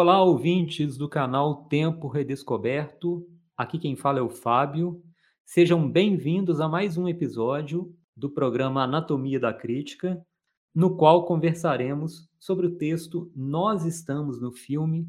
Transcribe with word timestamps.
Olá, 0.00 0.22
ouvintes 0.22 0.96
do 0.96 1.08
canal 1.08 1.64
Tempo 1.64 2.06
Redescoberto. 2.06 3.28
Aqui 3.56 3.80
quem 3.80 3.96
fala 3.96 4.20
é 4.20 4.22
o 4.22 4.28
Fábio. 4.28 5.02
Sejam 5.44 5.90
bem-vindos 5.90 6.60
a 6.60 6.68
mais 6.68 6.96
um 6.96 7.08
episódio 7.08 7.92
do 8.16 8.30
programa 8.30 8.84
Anatomia 8.84 9.40
da 9.40 9.52
Crítica, 9.52 10.24
no 10.72 10.96
qual 10.96 11.26
conversaremos 11.26 12.30
sobre 12.38 12.68
o 12.68 12.76
texto 12.76 13.28
Nós 13.34 13.84
Estamos 13.84 14.40
no 14.40 14.52
Filme, 14.52 15.08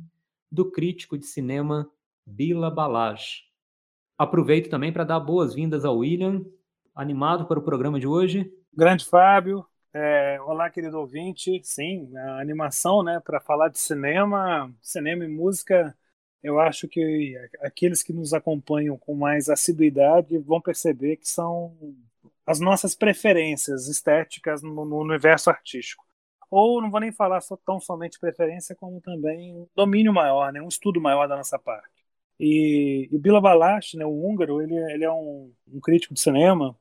do 0.52 0.72
crítico 0.72 1.20
de 1.20 1.28
cinema 1.28 1.88
Bila 2.26 2.72
Balash. 2.72 3.44
Aproveito 4.18 4.72
também 4.72 4.92
para 4.92 5.04
dar 5.04 5.20
boas-vindas 5.20 5.86
ao 5.86 6.00
William, 6.00 6.44
animado 6.96 7.46
para 7.46 7.60
o 7.60 7.64
programa 7.64 8.00
de 8.00 8.08
hoje. 8.08 8.52
Grande 8.74 9.06
Fábio, 9.06 9.64
é, 9.94 10.40
olá 10.42 10.70
querido 10.70 11.00
ouvinte, 11.00 11.62
sim, 11.64 12.16
a 12.16 12.40
animação, 12.40 13.04
né, 13.04 13.20
para 13.20 13.40
falar 13.40 13.70
de 13.70 13.80
cinema, 13.80 14.74
cinema 14.82 15.26
e 15.26 15.28
música, 15.28 15.98
eu 16.44 16.60
acho 16.60 16.88
que 16.88 17.36
aqueles 17.62 18.04
que 18.04 18.14
nos 18.14 18.34
acompanham 18.34 18.98
com 18.98 19.16
mais 19.16 19.50
assiduidade 19.50 20.38
vão 20.40 20.62
perceber 20.62 21.18
que 21.18 21.28
são 21.28 21.76
as 22.46 22.60
nossas 22.60 22.96
preferências 22.96 23.88
estéticas 23.88 24.62
no, 24.62 24.86
no 24.86 24.98
universo 25.00 25.50
artístico. 25.50 26.06
Ou 26.50 26.82
não 26.82 26.90
vou 26.90 27.00
nem 27.00 27.12
falar 27.12 27.42
só, 27.42 27.56
tão 27.58 27.80
somente 27.80 28.20
preferência, 28.20 28.76
como 28.76 29.02
também 29.02 29.56
um 29.56 29.68
domínio 29.76 30.14
maior, 30.14 30.52
né, 30.54 30.62
um 30.62 30.68
estudo 30.68 31.02
maior 31.02 31.28
da 31.28 31.36
nossa 31.38 31.60
parte. 31.60 31.90
E, 32.40 33.10
e 33.12 33.18
Bila 33.20 33.42
Balash, 33.42 33.96
né, 33.96 34.06
o 34.06 34.10
húngaro, 34.26 34.62
ele, 34.62 34.76
ele 34.94 35.04
é 35.04 35.12
um, 35.12 35.52
um 35.68 35.80
crítico 35.80 36.14
de 36.14 36.22
cinema 36.22 36.78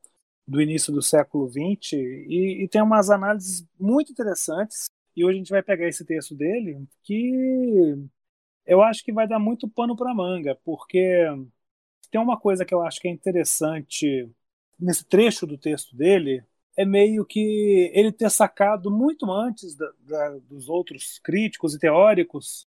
do 0.49 0.59
início 0.59 0.91
do 0.91 1.01
século 1.01 1.47
XX 1.47 1.93
e, 1.93 2.63
e, 2.63 2.67
tem 2.67 2.81
umas 2.81 3.11
análises 3.11 3.63
muito 3.79 4.11
interessantes. 4.11 4.89
E 5.15 5.23
hoje 5.23 5.35
a 5.35 5.37
gente 5.37 5.51
vai 5.51 5.61
pegar 5.61 5.87
esse 5.87 6.03
texto 6.03 6.35
dele 6.35 6.87
que 7.03 7.95
eu 8.65 8.81
acho 8.81 9.03
que 9.03 9.13
vai 9.13 9.27
dar 9.27 9.37
muito 9.37 9.67
pano 9.69 9.95
para 9.95 10.13
manga, 10.13 10.55
porque 10.65 11.23
tem 12.09 12.19
uma 12.19 12.39
coisa 12.39 12.65
que 12.65 12.73
eu 12.73 12.81
acho 12.81 12.99
que 12.99 13.07
é 13.07 13.11
interessante 13.11 14.27
nesse 14.79 15.05
trecho 15.05 15.45
do 15.45 15.57
texto 15.57 15.95
dele 15.95 16.43
é 16.75 16.85
meio 16.85 17.25
que 17.25 17.91
ele 17.93 18.11
ter 18.11 18.31
sacado 18.31 18.89
muito 18.89 19.31
antes 19.31 19.75
da, 19.75 19.91
da, 19.99 20.29
dos 20.39 20.69
outros 20.69 21.19
críticos 21.19 21.75
e 21.75 21.79
teóricos 21.79 22.67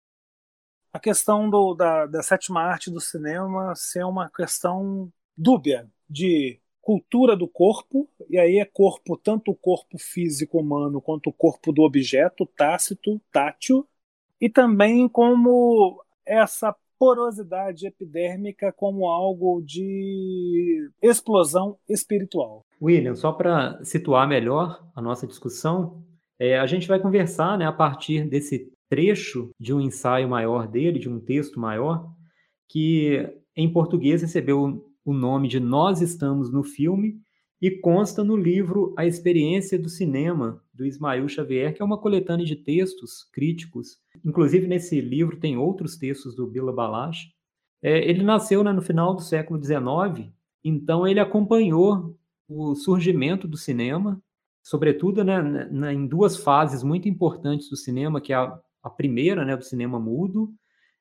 a 0.92 1.00
questão 1.00 1.50
do, 1.50 1.74
da, 1.74 2.06
da 2.06 2.22
sétima 2.22 2.62
arte 2.62 2.90
do 2.90 3.00
cinema 3.00 3.74
ser 3.74 4.05
uma 4.05 4.30
questão 4.30 5.12
dúbia 5.36 5.90
de 6.08 6.61
cultura 6.87 7.37
do 7.37 7.48
corpo, 7.48 8.09
e 8.31 8.39
aí 8.39 8.61
é 8.61 8.65
corpo, 8.65 9.17
tanto 9.17 9.51
o 9.51 9.56
corpo 9.56 9.98
físico 9.98 10.61
humano 10.61 11.01
quanto 11.01 11.31
o 11.31 11.33
corpo 11.33 11.73
do 11.73 11.83
objeto, 11.83 12.47
tácito, 12.56 13.20
tátil, 13.33 13.84
e 14.41 14.48
também 14.48 15.09
como 15.09 16.01
essa 16.25 16.73
porosidade 16.97 17.89
epidérmica 17.89 18.73
como 18.73 19.09
algo 19.09 19.61
de 19.62 20.89
explosão 21.03 21.77
espiritual. 21.89 22.64
William, 22.81 23.17
só 23.17 23.33
para 23.33 23.83
situar 23.83 24.29
melhor 24.29 24.89
a 24.95 25.03
nossa 25.03 25.27
discussão, 25.27 26.05
é, 26.39 26.57
a 26.57 26.67
gente 26.67 26.87
vai 26.87 27.01
conversar 27.01 27.59
né, 27.59 27.67
a 27.67 27.73
partir 27.73 28.29
desse 28.29 28.70
trecho 28.89 29.51
de 29.59 29.75
um 29.75 29.81
ensaio 29.81 30.29
maior 30.29 30.69
dele, 30.69 31.01
de 31.01 31.09
um 31.09 31.19
texto 31.19 31.59
maior, 31.59 32.09
que 32.69 33.29
em 33.57 33.73
português 33.73 34.23
recebeu 34.23 34.86
o 35.06 35.14
nome 35.14 35.48
de 35.48 35.58
Nós 35.58 36.02
Estamos 36.02 36.52
no 36.52 36.62
Filme 36.62 37.18
e 37.62 37.70
consta 37.70 38.22
no 38.22 38.36
livro 38.36 38.92
A 38.98 39.06
Experiência 39.06 39.78
do 39.78 39.89
Cinema, 39.89 40.62
do 40.74 40.84
Ismael 40.84 41.27
Xavier, 41.27 41.72
que 41.72 41.80
é 41.80 41.84
uma 41.84 41.96
coletânea 41.96 42.44
de 42.44 42.56
textos 42.56 43.24
críticos. 43.33 43.98
Inclusive, 44.22 44.66
nesse 44.66 45.00
livro 45.00 45.39
tem 45.39 45.56
outros 45.56 45.96
textos 45.96 46.36
do 46.36 46.46
Bila 46.46 46.72
Balash. 46.72 47.28
É, 47.80 48.06
ele 48.06 48.22
nasceu 48.22 48.62
né, 48.62 48.72
no 48.72 48.83
final 48.83 49.14
do 49.14 49.22
século 49.22 49.62
XIX, 49.62 50.28
então 50.62 51.06
ele 51.06 51.20
acompanhou 51.20 52.14
o 52.46 52.74
surgimento 52.74 53.48
do 53.48 53.56
cinema, 53.56 54.20
sobretudo 54.62 55.24
né, 55.24 55.40
na, 55.70 55.95
em 55.95 56.06
duas 56.06 56.36
fases 56.36 56.83
muito 56.83 57.08
importantes 57.08 57.70
do 57.70 57.77
cinema, 57.77 58.20
que 58.20 58.33
é 58.33 58.36
a 58.36 58.61
a 58.86 58.90
primeira, 58.90 59.45
né, 59.45 59.56
do 59.56 59.64
cinema 59.64 59.98
mudo, 59.98 60.55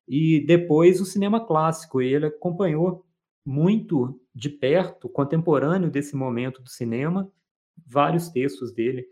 e 0.08 0.44
depois 0.48 1.00
o 1.00 1.06
cinema 1.06 1.46
clássico. 1.46 2.02
E 2.02 2.12
ele 2.12 2.26
acompanhou 2.26 3.05
muito 3.46 4.20
de 4.34 4.50
perto, 4.50 5.08
contemporâneo 5.08 5.92
desse 5.92 6.16
momento 6.16 6.62
do 6.62 6.70
cinema. 6.70 7.32
Vários 7.86 8.30
textos 8.30 8.74
dele 8.74 9.06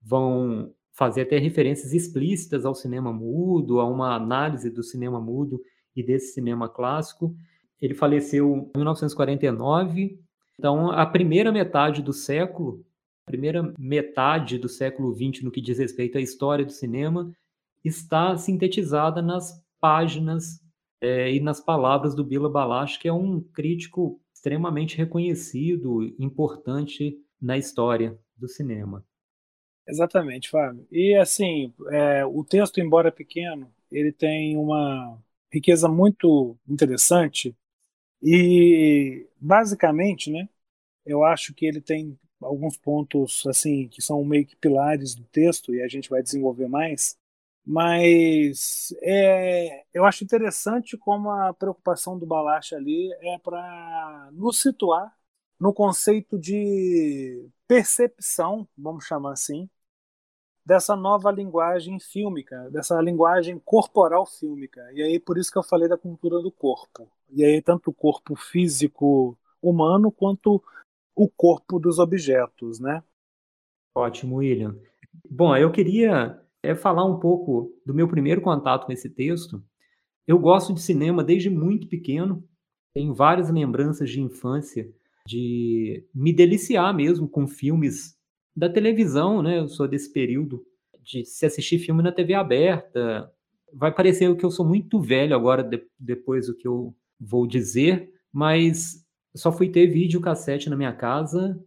vão 0.00 0.72
fazer 0.92 1.22
até 1.22 1.38
referências 1.38 1.92
explícitas 1.92 2.64
ao 2.64 2.74
cinema 2.74 3.12
mudo, 3.12 3.80
a 3.80 3.88
uma 3.88 4.14
análise 4.14 4.70
do 4.70 4.82
cinema 4.82 5.20
mudo 5.20 5.60
e 5.96 6.02
desse 6.02 6.34
cinema 6.34 6.68
clássico. 6.68 7.34
Ele 7.80 7.94
faleceu 7.94 8.70
em 8.74 8.78
1949, 8.78 10.20
então 10.58 10.90
a 10.90 11.04
primeira 11.04 11.50
metade 11.50 12.02
do 12.02 12.12
século, 12.12 12.84
a 13.26 13.30
primeira 13.30 13.74
metade 13.78 14.58
do 14.58 14.68
século 14.68 15.12
XX 15.12 15.42
no 15.42 15.50
que 15.50 15.60
diz 15.60 15.78
respeito 15.78 16.18
à 16.18 16.20
história 16.20 16.64
do 16.64 16.72
cinema, 16.72 17.32
está 17.84 18.36
sintetizada 18.36 19.20
nas 19.20 19.60
páginas 19.80 20.61
é, 21.02 21.34
e 21.34 21.40
nas 21.40 21.60
palavras 21.60 22.14
do 22.14 22.24
Bila 22.24 22.48
Balash, 22.48 22.96
que 22.96 23.08
é 23.08 23.12
um 23.12 23.40
crítico 23.40 24.20
extremamente 24.32 24.96
reconhecido, 24.96 26.04
importante 26.18 27.18
na 27.40 27.58
história 27.58 28.16
do 28.36 28.48
cinema. 28.48 29.04
Exatamente, 29.86 30.48
Fábio. 30.48 30.86
E 30.92 31.16
assim, 31.16 31.74
é, 31.90 32.24
o 32.24 32.44
texto, 32.44 32.80
embora 32.80 33.10
pequeno, 33.10 33.68
ele 33.90 34.12
tem 34.12 34.56
uma 34.56 35.18
riqueza 35.52 35.88
muito 35.88 36.56
interessante 36.68 37.54
e 38.22 39.26
basicamente, 39.40 40.30
né, 40.30 40.48
eu 41.04 41.24
acho 41.24 41.52
que 41.52 41.66
ele 41.66 41.80
tem 41.80 42.16
alguns 42.40 42.76
pontos 42.76 43.44
assim 43.46 43.88
que 43.88 44.00
são 44.00 44.24
meio 44.24 44.46
que 44.46 44.56
pilares 44.56 45.14
do 45.14 45.24
texto 45.24 45.74
e 45.74 45.82
a 45.82 45.88
gente 45.88 46.08
vai 46.08 46.22
desenvolver 46.22 46.68
mais 46.68 47.16
mas 47.64 48.94
é, 49.02 49.84
eu 49.94 50.04
acho 50.04 50.24
interessante 50.24 50.96
como 50.98 51.30
a 51.30 51.54
preocupação 51.54 52.18
do 52.18 52.26
Balacha 52.26 52.76
ali 52.76 53.12
é 53.20 53.38
para 53.38 54.30
nos 54.32 54.60
situar 54.60 55.16
no 55.60 55.72
conceito 55.72 56.38
de 56.38 57.48
percepção, 57.68 58.68
vamos 58.76 59.04
chamar 59.04 59.32
assim, 59.32 59.70
dessa 60.64 60.96
nova 60.96 61.30
linguagem 61.30 61.98
fílmica, 62.00 62.68
dessa 62.70 63.00
linguagem 63.00 63.58
corporal 63.60 64.26
fílmica. 64.26 64.80
E 64.92 65.02
aí 65.02 65.20
por 65.20 65.38
isso 65.38 65.50
que 65.52 65.58
eu 65.58 65.62
falei 65.62 65.88
da 65.88 65.96
cultura 65.96 66.40
do 66.40 66.50
corpo. 66.50 67.08
E 67.30 67.44
aí 67.44 67.62
tanto 67.62 67.90
o 67.90 67.94
corpo 67.94 68.34
físico 68.34 69.38
humano 69.60 70.10
quanto 70.10 70.62
o 71.14 71.28
corpo 71.28 71.78
dos 71.78 71.98
objetos, 71.98 72.80
né? 72.80 73.02
Ótimo, 73.94 74.36
William. 74.36 74.76
Bom, 75.30 75.56
eu 75.56 75.70
queria 75.70 76.40
é 76.62 76.74
falar 76.74 77.04
um 77.04 77.18
pouco 77.18 77.72
do 77.84 77.92
meu 77.92 78.06
primeiro 78.06 78.40
contato 78.40 78.86
com 78.86 78.92
esse 78.92 79.10
texto. 79.10 79.62
Eu 80.26 80.38
gosto 80.38 80.72
de 80.72 80.80
cinema 80.80 81.24
desde 81.24 81.50
muito 81.50 81.88
pequeno, 81.88 82.44
tenho 82.94 83.12
várias 83.12 83.50
lembranças 83.50 84.08
de 84.08 84.20
infância, 84.20 84.88
de 85.26 86.06
me 86.14 86.32
deliciar 86.32 86.94
mesmo 86.94 87.28
com 87.28 87.46
filmes 87.46 88.16
da 88.54 88.68
televisão, 88.68 89.42
né? 89.42 89.58
Eu 89.58 89.68
sou 89.68 89.88
desse 89.88 90.12
período 90.12 90.64
de 91.02 91.24
se 91.24 91.44
assistir 91.44 91.78
filme 91.78 92.02
na 92.02 92.12
TV 92.12 92.34
aberta. 92.34 93.30
Vai 93.72 93.92
parecer 93.92 94.34
que 94.36 94.44
eu 94.44 94.50
sou 94.50 94.66
muito 94.66 95.00
velho 95.00 95.34
agora, 95.34 95.62
de, 95.62 95.82
depois 95.98 96.46
do 96.46 96.54
que 96.54 96.68
eu 96.68 96.94
vou 97.18 97.46
dizer, 97.46 98.12
mas 98.32 99.04
só 99.34 99.50
fui 99.50 99.68
ter 99.68 99.86
videocassete 99.86 100.68
na 100.68 100.76
minha 100.76 100.92
casa 100.92 101.58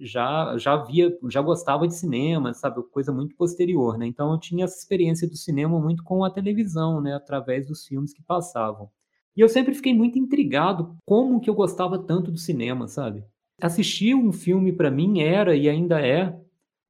já 0.00 0.56
já 0.58 0.76
via, 0.76 1.16
já 1.28 1.42
gostava 1.42 1.86
de 1.86 1.94
cinema, 1.94 2.54
sabe, 2.54 2.82
coisa 2.90 3.12
muito 3.12 3.36
posterior, 3.36 3.98
né? 3.98 4.06
Então 4.06 4.32
eu 4.32 4.38
tinha 4.38 4.64
essa 4.64 4.78
experiência 4.78 5.28
do 5.28 5.36
cinema 5.36 5.80
muito 5.80 6.02
com 6.04 6.24
a 6.24 6.30
televisão, 6.30 7.00
né, 7.00 7.14
através 7.14 7.66
dos 7.66 7.86
filmes 7.86 8.12
que 8.12 8.22
passavam. 8.22 8.90
E 9.36 9.40
eu 9.40 9.48
sempre 9.48 9.74
fiquei 9.74 9.94
muito 9.94 10.18
intrigado 10.18 10.96
como 11.04 11.40
que 11.40 11.48
eu 11.48 11.54
gostava 11.54 11.98
tanto 11.98 12.30
do 12.30 12.38
cinema, 12.38 12.88
sabe? 12.88 13.24
Assistir 13.60 14.14
um 14.14 14.32
filme 14.32 14.72
para 14.72 14.90
mim 14.90 15.20
era 15.20 15.54
e 15.56 15.68
ainda 15.68 16.00
é 16.04 16.36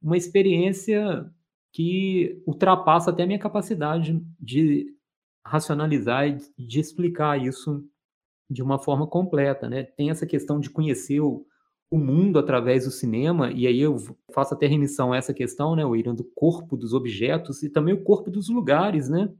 uma 0.02 0.16
experiência 0.16 1.31
que 1.72 2.43
ultrapassa 2.46 3.10
até 3.10 3.25
a 3.25 3.26
minha 3.26 3.38
capacidade 3.38 4.20
de 4.40 4.87
racionalizar 5.44 6.28
e 6.28 6.38
de 6.58 6.81
explicar 6.81 7.40
isso 7.40 7.84
de 8.50 8.62
uma 8.62 8.78
forma 8.78 9.06
completa, 9.06 9.69
né? 9.69 9.82
Tem 9.82 10.10
essa 10.10 10.26
questão 10.26 10.58
de 10.58 10.70
conhecer 10.70 11.20
o, 11.20 11.46
o 11.90 11.99
mundo 11.99 12.38
através 12.38 12.85
do 12.85 12.90
cinema, 12.90 13.50
e 13.50 13.67
aí 13.67 13.81
eu 13.81 13.96
faço 14.32 14.55
até 14.55 14.67
remissão 14.67 15.12
a 15.12 15.17
essa 15.17 15.32
questão, 15.32 15.75
né, 15.75 15.85
William, 15.85 16.14
do 16.14 16.25
corpo 16.25 16.76
dos 16.76 16.93
objetos 16.93 17.62
e 17.62 17.70
também 17.70 17.94
o 17.94 18.02
corpo 18.02 18.31
dos 18.31 18.49
lugares, 18.49 19.08
né? 19.08 19.32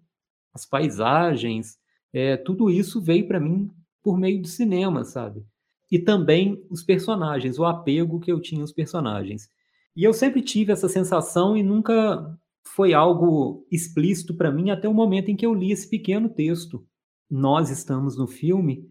As 0.55 0.65
paisagens, 0.65 1.79
é, 2.13 2.37
tudo 2.37 2.71
isso 2.71 3.03
veio 3.03 3.27
para 3.29 3.39
mim 3.39 3.71
por 4.03 4.19
meio 4.19 4.41
do 4.41 4.49
cinema, 4.49 5.05
sabe? 5.05 5.45
E 5.91 5.99
também 5.99 6.65
os 6.71 6.83
personagens, 6.83 7.59
o 7.59 7.65
apego 7.65 8.21
que 8.21 8.33
eu 8.33 8.41
tinha 8.41 8.63
aos 8.63 8.73
personagens. 8.73 9.49
E 9.95 10.05
eu 10.05 10.13
sempre 10.13 10.41
tive 10.43 10.73
essa 10.73 10.89
sensação 10.89 11.57
e 11.57 11.63
nunca 11.63 12.39
foi 12.65 12.95
algo 12.95 13.67
explícito 13.71 14.35
para 14.35 14.51
mim 14.51 14.71
até 14.71 14.89
o 14.89 14.95
momento 14.95 15.31
em 15.31 15.37
que 15.37 15.45
eu 15.45 15.55
li 15.55 15.73
esse 15.73 15.89
pequeno 15.89 16.29
texto. 16.29 16.87
Nós 17.31 17.71
estamos 17.71 18.17
no 18.17 18.27
filme. 18.27 18.89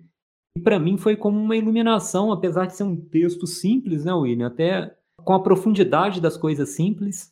E 0.58 0.60
para 0.60 0.80
mim 0.80 0.98
foi 0.98 1.16
como 1.16 1.40
uma 1.40 1.56
iluminação, 1.56 2.32
apesar 2.32 2.66
de 2.66 2.76
ser 2.76 2.82
um 2.82 2.96
texto 2.96 3.46
simples, 3.46 4.04
né, 4.04 4.12
William? 4.12 4.48
Até 4.48 4.92
com 5.24 5.34
a 5.34 5.44
profundidade 5.44 6.20
das 6.20 6.36
coisas 6.36 6.70
simples, 6.70 7.32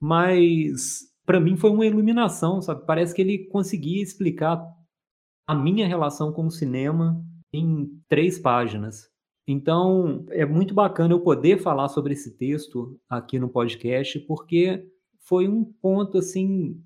mas 0.00 1.00
para 1.26 1.40
mim 1.40 1.56
foi 1.56 1.70
uma 1.70 1.84
iluminação, 1.84 2.62
sabe? 2.62 2.86
Parece 2.86 3.12
que 3.12 3.22
ele 3.22 3.48
conseguia 3.48 4.00
explicar 4.00 4.64
a 5.48 5.52
minha 5.52 5.84
relação 5.88 6.32
com 6.32 6.46
o 6.46 6.50
cinema 6.50 7.20
em 7.52 7.90
três 8.08 8.38
páginas. 8.38 9.10
Então, 9.48 10.24
é 10.28 10.46
muito 10.46 10.72
bacana 10.72 11.12
eu 11.12 11.18
poder 11.18 11.60
falar 11.60 11.88
sobre 11.88 12.12
esse 12.12 12.36
texto 12.36 13.00
aqui 13.08 13.36
no 13.40 13.48
podcast, 13.48 14.16
porque 14.20 14.88
foi 15.18 15.48
um 15.48 15.64
ponto 15.64 16.18
assim 16.18 16.80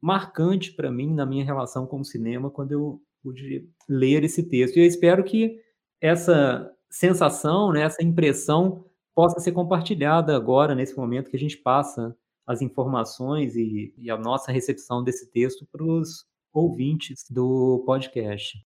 marcante 0.00 0.72
para 0.72 0.92
mim 0.92 1.12
na 1.12 1.26
minha 1.26 1.44
relação 1.44 1.88
com 1.88 1.98
o 1.98 2.04
cinema 2.04 2.52
quando 2.52 2.70
eu 2.70 3.02
pude 3.28 3.68
ler 3.88 4.24
esse 4.24 4.42
texto. 4.42 4.76
E 4.76 4.80
eu 4.80 4.86
espero 4.86 5.22
que 5.22 5.60
essa 6.00 6.72
sensação, 6.90 7.72
né, 7.72 7.82
essa 7.82 8.02
impressão 8.02 8.84
possa 9.14 9.38
ser 9.40 9.52
compartilhada 9.52 10.34
agora 10.34 10.74
nesse 10.74 10.96
momento 10.96 11.30
que 11.30 11.36
a 11.36 11.40
gente 11.40 11.58
passa 11.58 12.16
as 12.46 12.62
informações 12.62 13.54
e, 13.56 13.92
e 13.98 14.10
a 14.10 14.16
nossa 14.16 14.50
recepção 14.50 15.04
desse 15.04 15.30
texto 15.30 15.66
para 15.70 15.84
os 15.84 16.26
ouvintes 16.52 17.24
do 17.28 17.82
podcast. 17.84 18.64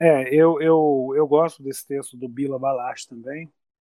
É, 0.00 0.34
eu, 0.34 0.60
eu, 0.60 1.12
eu 1.14 1.26
gosto 1.26 1.62
desse 1.62 1.86
texto 1.86 2.16
do 2.16 2.28
Bila 2.28 2.58
Balash 2.58 3.06
também. 3.06 3.52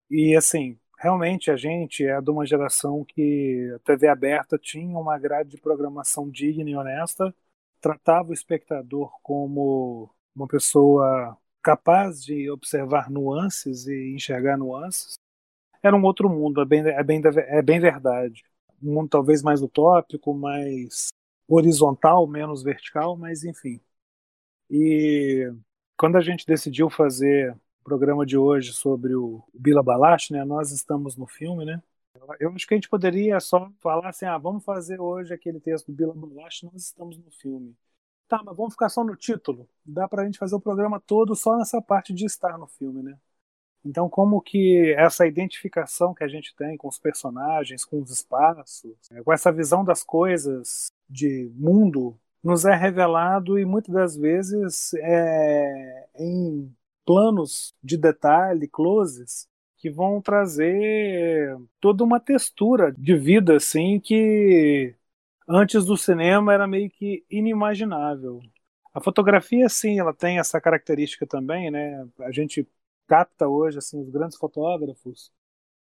E, 0.10 0.36
assim, 0.36 0.80
realmente 0.98 1.52
a 1.52 1.58
gente 1.58 2.06
é 2.06 2.22
de 2.22 2.32
uma 2.32 2.46
geração 2.46 3.04
que 3.04 3.70
a 3.76 3.80
TV 3.80 4.08
aberta 4.08 4.58
tinha 4.58 4.98
uma 4.98 5.20
grade 5.20 5.50
de 5.50 5.58
programação 5.58 6.30
digna 6.30 6.70
e 6.70 6.76
honesta, 6.76 7.36
tratava 7.82 8.30
o 8.30 8.34
espectador 8.34 9.12
como 9.22 10.10
uma 10.36 10.48
pessoa 10.48 11.38
capaz 11.62 12.24
de 12.24 12.50
observar 12.50 13.10
nuances 13.10 13.88
e 13.88 14.14
enxergar 14.14 14.58
nuances. 14.58 15.16
Era 15.82 15.96
um 15.96 16.04
outro 16.04 16.30
mundo, 16.30 16.62
é 16.62 16.66
bem, 16.66 16.82
é 16.82 17.04
bem, 17.04 17.22
é 17.26 17.62
bem 17.62 17.80
verdade. 17.80 18.44
Um 18.82 18.94
mundo 18.94 19.10
talvez 19.10 19.42
mais 19.42 19.62
utópico, 19.62 20.34
mais 20.34 21.08
horizontal, 21.48 22.28
menos 22.28 22.64
vertical, 22.64 23.18
mas 23.18 23.44
enfim. 23.44 23.82
E 24.70 25.52
quando 25.98 26.18
a 26.18 26.22
gente 26.22 26.46
decidiu 26.46 26.90
fazer 26.90 27.54
o 27.82 27.84
programa 27.84 28.26
de 28.26 28.38
hoje 28.38 28.72
sobre 28.74 29.16
o 29.16 29.44
Bila 29.54 29.82
Balash, 29.82 30.32
né, 30.32 30.46
nós 30.46 30.72
estamos 30.72 31.18
no 31.18 31.26
filme, 31.26 31.66
né? 31.66 31.82
Eu 32.40 32.52
acho 32.54 32.68
que 32.68 32.74
a 32.74 32.78
gente 32.78 32.90
poderia 32.90 33.40
só 33.40 33.72
falar 33.80 34.10
assim, 34.10 34.26
ah, 34.26 34.38
vamos 34.38 34.64
fazer 34.64 35.00
hoje 35.00 35.34
aquele 35.34 35.60
texto 35.60 35.88
do 35.88 35.94
Bila 35.94 36.14
Balash, 36.14 36.64
nós 36.64 36.84
estamos 36.84 37.18
no 37.18 37.32
filme. 37.32 37.76
Tá, 38.28 38.42
mas 38.44 38.56
vamos 38.56 38.74
ficar 38.74 38.90
só 38.90 39.04
no 39.04 39.16
título. 39.16 39.68
Dá 39.84 40.08
pra 40.08 40.26
gente 40.26 40.38
fazer 40.38 40.56
o 40.56 40.62
programa 40.62 41.00
todo 41.00 41.36
só 41.36 41.58
nessa 41.58 41.82
parte 41.82 42.14
de 42.14 42.26
estar 42.26 42.58
no 42.58 42.68
filme, 42.68 43.02
né? 43.02 43.18
Então, 43.84 44.10
como 44.10 44.42
que 44.42 44.94
essa 44.98 45.26
identificação 45.26 46.14
que 46.14 46.24
a 46.24 46.28
gente 46.28 46.54
tem 46.56 46.78
com 46.78 46.88
os 46.88 47.00
personagens, 47.00 47.86
com 47.86 48.02
os 48.02 48.12
espaços, 48.12 48.94
com 49.24 49.34
essa 49.34 49.52
visão 49.52 49.84
das 49.84 50.04
coisas 50.04 50.92
de 51.10 51.52
mundo 51.56 52.20
nos 52.44 52.66
é 52.66 52.76
revelado 52.76 53.58
e 53.58 53.66
muitas 53.66 53.94
das 53.94 54.16
vezes 54.16 54.94
é, 54.96 56.08
em 56.16 56.74
planos 57.06 57.74
de 57.84 57.98
detalhe, 57.98 58.68
closes, 58.68 59.48
que 59.80 59.90
vão 59.90 60.22
trazer 60.22 61.58
toda 61.80 62.04
uma 62.04 62.20
textura 62.20 62.92
de 62.98 63.16
vida 63.16 63.56
assim 63.56 64.00
que 64.00 64.94
antes 65.48 65.86
do 65.86 65.98
cinema 65.98 66.54
era 66.54 66.68
meio 66.68 66.90
que 66.90 67.26
inimaginável. 67.30 68.42
A 68.94 69.02
fotografia, 69.02 69.70
sim, 69.70 70.00
ela 70.00 70.14
tem 70.14 70.38
essa 70.40 70.60
característica 70.60 71.26
também, 71.26 71.72
né? 71.72 72.06
A 72.20 72.32
gente 72.32 72.68
capta 73.08 73.48
hoje 73.48 73.78
assim 73.78 74.00
os 74.02 74.10
grandes 74.10 74.38
fotógrafos. 74.38 75.32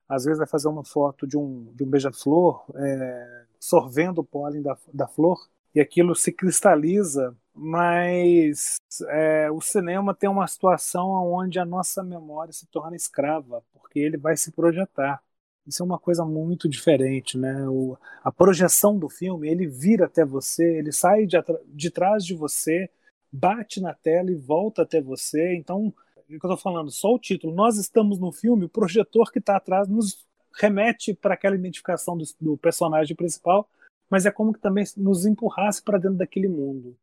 Às 0.08 0.24
vezes 0.24 0.38
vai 0.38 0.46
fazer 0.46 0.68
uma 0.68 0.84
foto 0.84 1.26
de 1.26 1.38
um, 1.38 1.72
de 1.74 1.84
um 1.84 1.88
beija-flor 1.88 2.64
é, 2.76 3.44
sorvendo 3.58 4.20
o 4.20 4.24
pólen 4.24 4.62
da, 4.62 4.76
da 4.92 5.08
flor 5.08 5.48
e 5.74 5.80
aquilo 5.80 6.14
se 6.14 6.32
cristaliza, 6.32 7.36
mas 7.54 8.76
é, 9.08 9.50
o 9.50 9.60
cinema 9.60 10.14
tem 10.14 10.28
uma 10.28 10.46
situação 10.46 11.10
onde 11.32 11.58
a 11.58 11.64
nossa 11.64 12.02
memória 12.02 12.52
se 12.52 12.66
torna 12.66 12.96
escrava, 12.96 13.62
porque 13.72 13.98
ele 13.98 14.16
vai 14.16 14.36
se 14.36 14.50
projetar. 14.52 15.22
Isso 15.66 15.82
é 15.82 15.86
uma 15.86 15.98
coisa 15.98 16.24
muito 16.24 16.68
diferente, 16.68 17.38
né? 17.38 17.68
O, 17.68 17.96
a 18.24 18.32
projeção 18.32 18.98
do 18.98 19.08
filme, 19.08 19.48
ele 19.48 19.66
vira 19.66 20.06
até 20.06 20.24
você, 20.24 20.78
ele 20.78 20.90
sai 20.90 21.26
de, 21.26 21.36
de 21.66 21.90
trás 21.90 22.24
de 22.24 22.34
você, 22.34 22.90
bate 23.30 23.80
na 23.80 23.94
tela 23.94 24.30
e 24.30 24.34
volta 24.34 24.82
até 24.82 25.00
você. 25.00 25.54
Então, 25.54 25.86
o 25.86 25.92
que 26.26 26.34
eu 26.34 26.36
estou 26.36 26.56
falando? 26.56 26.90
Só 26.90 27.14
o 27.14 27.18
título. 27.18 27.54
Nós 27.54 27.76
estamos 27.76 28.18
no 28.18 28.32
filme, 28.32 28.64
o 28.64 28.68
projetor 28.68 29.30
que 29.30 29.38
está 29.38 29.56
atrás 29.56 29.86
nos 29.86 30.26
remete 30.58 31.14
para 31.14 31.34
aquela 31.34 31.54
identificação 31.54 32.16
do, 32.16 32.24
do 32.40 32.56
personagem 32.56 33.14
principal 33.14 33.68
mas 34.10 34.26
é 34.26 34.30
como 34.30 34.52
que 34.52 34.60
também 34.60 34.84
nos 34.96 35.24
empurrasse 35.24 35.82
para 35.82 35.98
dentro 35.98 36.18
daquele 36.18 36.48
mundo. 36.48 36.96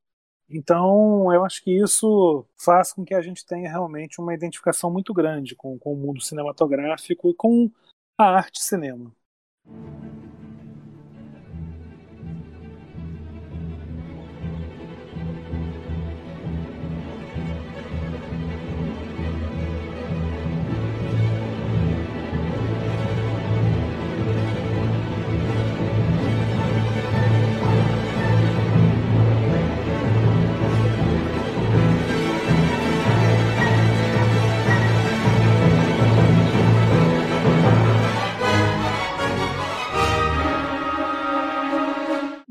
Então, 0.49 1.33
eu 1.33 1.43
acho 1.43 1.63
que 1.63 1.71
isso 1.71 2.45
faz 2.57 2.93
com 2.93 3.03
que 3.03 3.13
a 3.13 3.21
gente 3.21 3.45
tenha 3.45 3.69
realmente 3.69 4.19
uma 4.19 4.33
identificação 4.33 4.91
muito 4.91 5.13
grande 5.13 5.55
com, 5.55 5.77
com 5.79 5.93
o 5.93 5.97
mundo 5.97 6.21
cinematográfico 6.21 7.29
e 7.29 7.33
com 7.33 7.69
a 8.17 8.25
arte 8.25 8.61
cinema. 8.61 9.11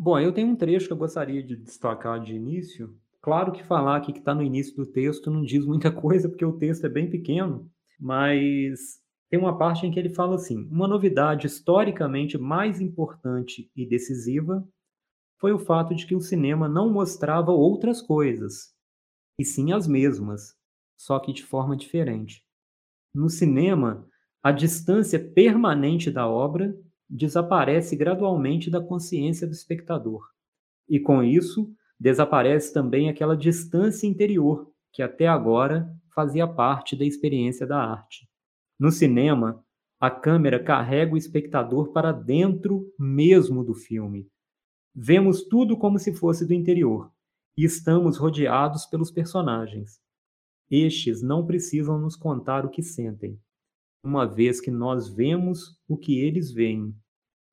Bom, 0.06 0.20
eu 0.20 0.32
tenho 0.32 0.46
um 0.46 0.54
trecho 0.54 0.86
que 0.86 0.92
eu 0.92 0.96
gostaria 0.96 1.42
de 1.42 1.56
destacar 1.56 2.20
de 2.20 2.32
início. 2.32 2.96
Claro 3.20 3.50
que 3.50 3.64
falar 3.64 3.96
aqui 3.96 4.12
que 4.12 4.20
está 4.20 4.32
no 4.32 4.40
início 4.44 4.72
do 4.76 4.86
texto 4.86 5.32
não 5.32 5.42
diz 5.42 5.66
muita 5.66 5.90
coisa, 5.90 6.28
porque 6.28 6.44
o 6.44 6.56
texto 6.56 6.86
é 6.86 6.88
bem 6.88 7.10
pequeno, 7.10 7.68
mas 7.98 9.00
tem 9.28 9.36
uma 9.36 9.58
parte 9.58 9.84
em 9.84 9.90
que 9.90 9.98
ele 9.98 10.08
fala 10.08 10.36
assim: 10.36 10.58
uma 10.70 10.86
novidade 10.86 11.48
historicamente 11.48 12.38
mais 12.38 12.80
importante 12.80 13.68
e 13.74 13.84
decisiva 13.84 14.64
foi 15.40 15.52
o 15.52 15.58
fato 15.58 15.92
de 15.92 16.06
que 16.06 16.14
o 16.14 16.20
cinema 16.20 16.68
não 16.68 16.88
mostrava 16.88 17.50
outras 17.50 18.00
coisas, 18.00 18.72
e 19.36 19.44
sim 19.44 19.72
as 19.72 19.88
mesmas, 19.88 20.54
só 20.96 21.18
que 21.18 21.32
de 21.32 21.42
forma 21.42 21.76
diferente. 21.76 22.44
No 23.12 23.28
cinema, 23.28 24.06
a 24.40 24.52
distância 24.52 25.18
permanente 25.18 26.12
da 26.12 26.28
obra 26.28 26.78
desaparece 27.08 27.96
gradualmente 27.96 28.70
da 28.70 28.80
consciência 28.80 29.46
do 29.46 29.52
espectador. 29.52 30.28
E 30.88 30.98
com 30.98 31.22
isso, 31.22 31.72
desaparece 31.98 32.72
também 32.72 33.08
aquela 33.08 33.36
distância 33.36 34.06
interior 34.06 34.70
que 34.92 35.02
até 35.02 35.26
agora 35.26 35.88
fazia 36.14 36.46
parte 36.46 36.96
da 36.96 37.04
experiência 37.04 37.66
da 37.66 37.78
arte. 37.78 38.28
No 38.78 38.90
cinema, 38.90 39.64
a 40.00 40.10
câmera 40.10 40.62
carrega 40.62 41.14
o 41.14 41.16
espectador 41.16 41.92
para 41.92 42.12
dentro 42.12 42.86
mesmo 42.98 43.64
do 43.64 43.74
filme. 43.74 44.28
Vemos 44.94 45.42
tudo 45.44 45.76
como 45.76 45.98
se 45.98 46.14
fosse 46.14 46.46
do 46.46 46.54
interior 46.54 47.10
e 47.56 47.64
estamos 47.64 48.18
rodeados 48.18 48.86
pelos 48.86 49.10
personagens. 49.10 50.00
Estes 50.70 51.22
não 51.22 51.46
precisam 51.46 51.98
nos 51.98 52.16
contar 52.16 52.64
o 52.66 52.70
que 52.70 52.82
sentem 52.82 53.38
uma 54.06 54.24
vez 54.24 54.60
que 54.60 54.70
nós 54.70 55.08
vemos 55.08 55.76
o 55.88 55.96
que 55.96 56.20
eles 56.20 56.52
veem 56.52 56.94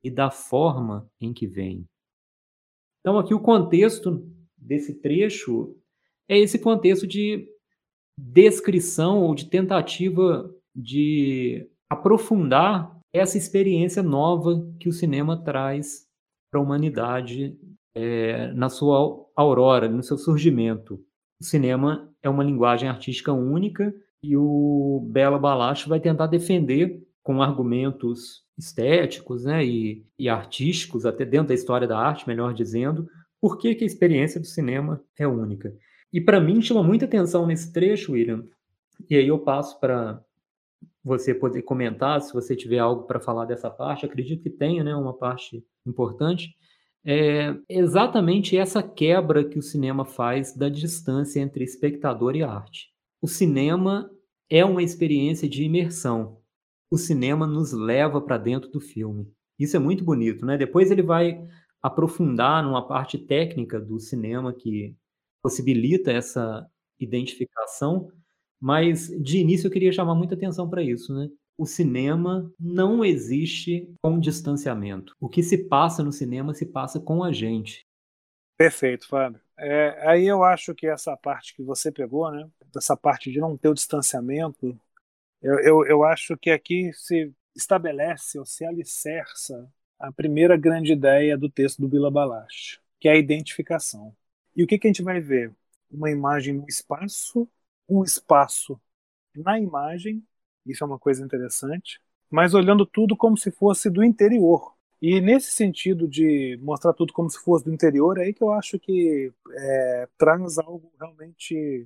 e 0.03 0.11
da 0.11 0.29
forma 0.29 1.09
em 1.19 1.33
que 1.33 1.47
veem. 1.47 1.85
Então, 2.99 3.17
aqui 3.17 3.33
o 3.33 3.41
contexto 3.41 4.23
desse 4.55 5.01
trecho 5.01 5.75
é 6.29 6.37
esse 6.37 6.59
contexto 6.59 7.07
de 7.07 7.49
descrição 8.17 9.23
ou 9.23 9.33
de 9.33 9.49
tentativa 9.49 10.53
de 10.75 11.69
aprofundar 11.89 12.99
essa 13.11 13.37
experiência 13.37 14.03
nova 14.03 14.71
que 14.79 14.87
o 14.87 14.93
cinema 14.93 15.43
traz 15.43 16.07
para 16.51 16.59
a 16.59 16.63
humanidade 16.63 17.57
é, 17.95 18.51
na 18.53 18.69
sua 18.69 19.27
aurora, 19.35 19.89
no 19.89 20.03
seu 20.03 20.17
surgimento. 20.17 21.03
O 21.41 21.43
cinema 21.43 22.13
é 22.21 22.29
uma 22.29 22.43
linguagem 22.43 22.87
artística 22.87 23.33
única 23.33 23.93
e 24.23 24.37
o 24.37 25.05
Bela 25.11 25.37
Balacho 25.37 25.89
vai 25.89 25.99
tentar 25.99 26.27
defender 26.27 27.05
com 27.21 27.41
argumentos 27.41 28.43
estéticos 28.57 29.43
né, 29.43 29.65
e, 29.65 30.05
e, 30.17 30.29
artísticos, 30.29 31.05
até 31.05 31.25
dentro 31.25 31.49
da 31.49 31.53
história 31.53 31.87
da 31.87 31.97
arte, 31.97 32.27
melhor 32.27 32.53
dizendo, 32.53 33.07
por 33.41 33.57
que, 33.57 33.75
que 33.75 33.83
a 33.83 33.87
experiência 33.87 34.39
do 34.39 34.45
cinema 34.45 35.03
é 35.17 35.27
única. 35.27 35.73
E 36.11 36.21
para 36.21 36.39
mim 36.39 36.61
chama 36.61 36.83
muita 36.83 37.05
atenção 37.05 37.45
nesse 37.45 37.73
trecho, 37.73 38.13
William, 38.13 38.45
e 39.09 39.15
aí 39.15 39.27
eu 39.27 39.39
passo 39.39 39.79
para 39.79 40.23
você 41.03 41.33
poder 41.33 41.63
comentar, 41.63 42.21
se 42.21 42.33
você 42.33 42.55
tiver 42.55 42.79
algo 42.79 43.03
para 43.03 43.19
falar 43.19 43.45
dessa 43.45 43.69
parte, 43.69 44.05
acredito 44.05 44.41
que 44.41 44.49
tenha 44.49 44.83
né, 44.83 44.95
uma 44.95 45.13
parte 45.13 45.65
importante, 45.85 46.55
é 47.05 47.53
exatamente 47.67 48.57
essa 48.57 48.81
quebra 48.81 49.43
que 49.43 49.59
o 49.59 49.61
cinema 49.61 50.05
faz 50.05 50.55
da 50.55 50.69
distância 50.69 51.41
entre 51.41 51.63
espectador 51.63 52.35
e 52.35 52.43
arte. 52.43 52.93
O 53.21 53.27
cinema 53.27 54.09
é 54.49 54.63
uma 54.63 54.83
experiência 54.83 55.47
de 55.47 55.63
imersão. 55.63 56.39
O 56.91 56.97
cinema 56.97 57.47
nos 57.47 57.71
leva 57.71 58.21
para 58.21 58.37
dentro 58.37 58.69
do 58.69 58.79
filme. 58.79 59.31
Isso 59.57 59.75
é 59.75 59.79
muito 59.79 60.03
bonito, 60.03 60.45
né? 60.45 60.57
Depois 60.57 60.91
ele 60.91 61.01
vai 61.01 61.41
aprofundar 61.81 62.63
numa 62.63 62.87
parte 62.87 63.17
técnica 63.17 63.79
do 63.79 63.99
cinema 63.99 64.53
que 64.53 64.95
possibilita 65.41 66.11
essa 66.11 66.65
identificação, 66.99 68.09
mas 68.61 69.07
de 69.21 69.39
início 69.39 69.67
eu 69.67 69.71
queria 69.71 69.91
chamar 69.91 70.15
muita 70.15 70.35
atenção 70.35 70.69
para 70.69 70.81
isso, 70.81 71.13
né? 71.13 71.29
o 71.57 71.65
cinema 71.65 72.51
não 72.59 73.05
existe 73.05 73.87
com 74.01 74.19
distanciamento. 74.19 75.15
O 75.19 75.29
que 75.29 75.43
se 75.43 75.67
passa 75.67 76.03
no 76.03 76.11
cinema 76.11 76.53
se 76.53 76.65
passa 76.65 76.99
com 76.99 77.23
a 77.23 77.31
gente. 77.31 77.85
Perfeito, 78.57 79.07
Fábio. 79.07 79.41
É, 79.57 80.09
aí 80.09 80.25
eu 80.25 80.43
acho 80.43 80.73
que 80.73 80.87
essa 80.87 81.15
parte 81.17 81.55
que 81.55 81.63
você 81.63 81.91
pegou, 81.91 82.31
né, 82.31 82.49
essa 82.75 82.95
parte 82.95 83.31
de 83.31 83.39
não 83.39 83.57
ter 83.57 83.69
o 83.69 83.73
distanciamento, 83.73 84.79
eu, 85.41 85.59
eu, 85.59 85.85
eu 85.87 86.03
acho 86.03 86.37
que 86.37 86.51
aqui 86.51 86.91
se 86.93 87.33
estabelece 87.55 88.39
ou 88.39 88.45
se 88.45 88.65
alicerça 88.65 89.71
a 89.99 90.11
primeira 90.11 90.57
grande 90.57 90.93
ideia 90.93 91.37
do 91.37 91.49
texto 91.49 91.81
do 91.81 91.87
Bila 91.87 92.11
Balash, 92.11 92.79
que 92.99 93.07
é 93.07 93.13
a 93.13 93.17
identificação. 93.17 94.15
E 94.55 94.63
o 94.63 94.67
que, 94.67 94.77
que 94.79 94.87
a 94.87 94.89
gente 94.91 95.03
vai 95.03 95.19
ver? 95.21 95.53
Uma 95.91 96.11
imagem 96.11 96.53
no 96.55 96.67
espaço, 96.67 97.49
um 97.87 98.03
espaço 98.03 98.79
na 99.35 99.59
imagem 99.59 100.23
isso 100.65 100.83
é 100.83 100.87
uma 100.87 100.99
coisa 100.99 101.23
interessante. 101.23 101.99
Mas 102.29 102.53
olhando 102.53 102.85
tudo 102.85 103.15
como 103.17 103.37
se 103.37 103.51
fosse 103.51 103.89
do 103.89 104.03
interior. 104.03 104.72
E 105.05 105.19
nesse 105.19 105.51
sentido 105.51 106.07
de 106.07 106.57
mostrar 106.61 106.93
tudo 106.93 107.11
como 107.11 107.29
se 107.29 107.37
fosse 107.37 107.65
do 107.65 107.73
interior, 107.73 108.17
é 108.17 108.21
aí 108.23 108.33
que 108.33 108.41
eu 108.41 108.53
acho 108.53 108.79
que 108.79 109.33
é, 109.51 110.07
traz 110.17 110.57
algo 110.57 110.93
realmente 110.97 111.85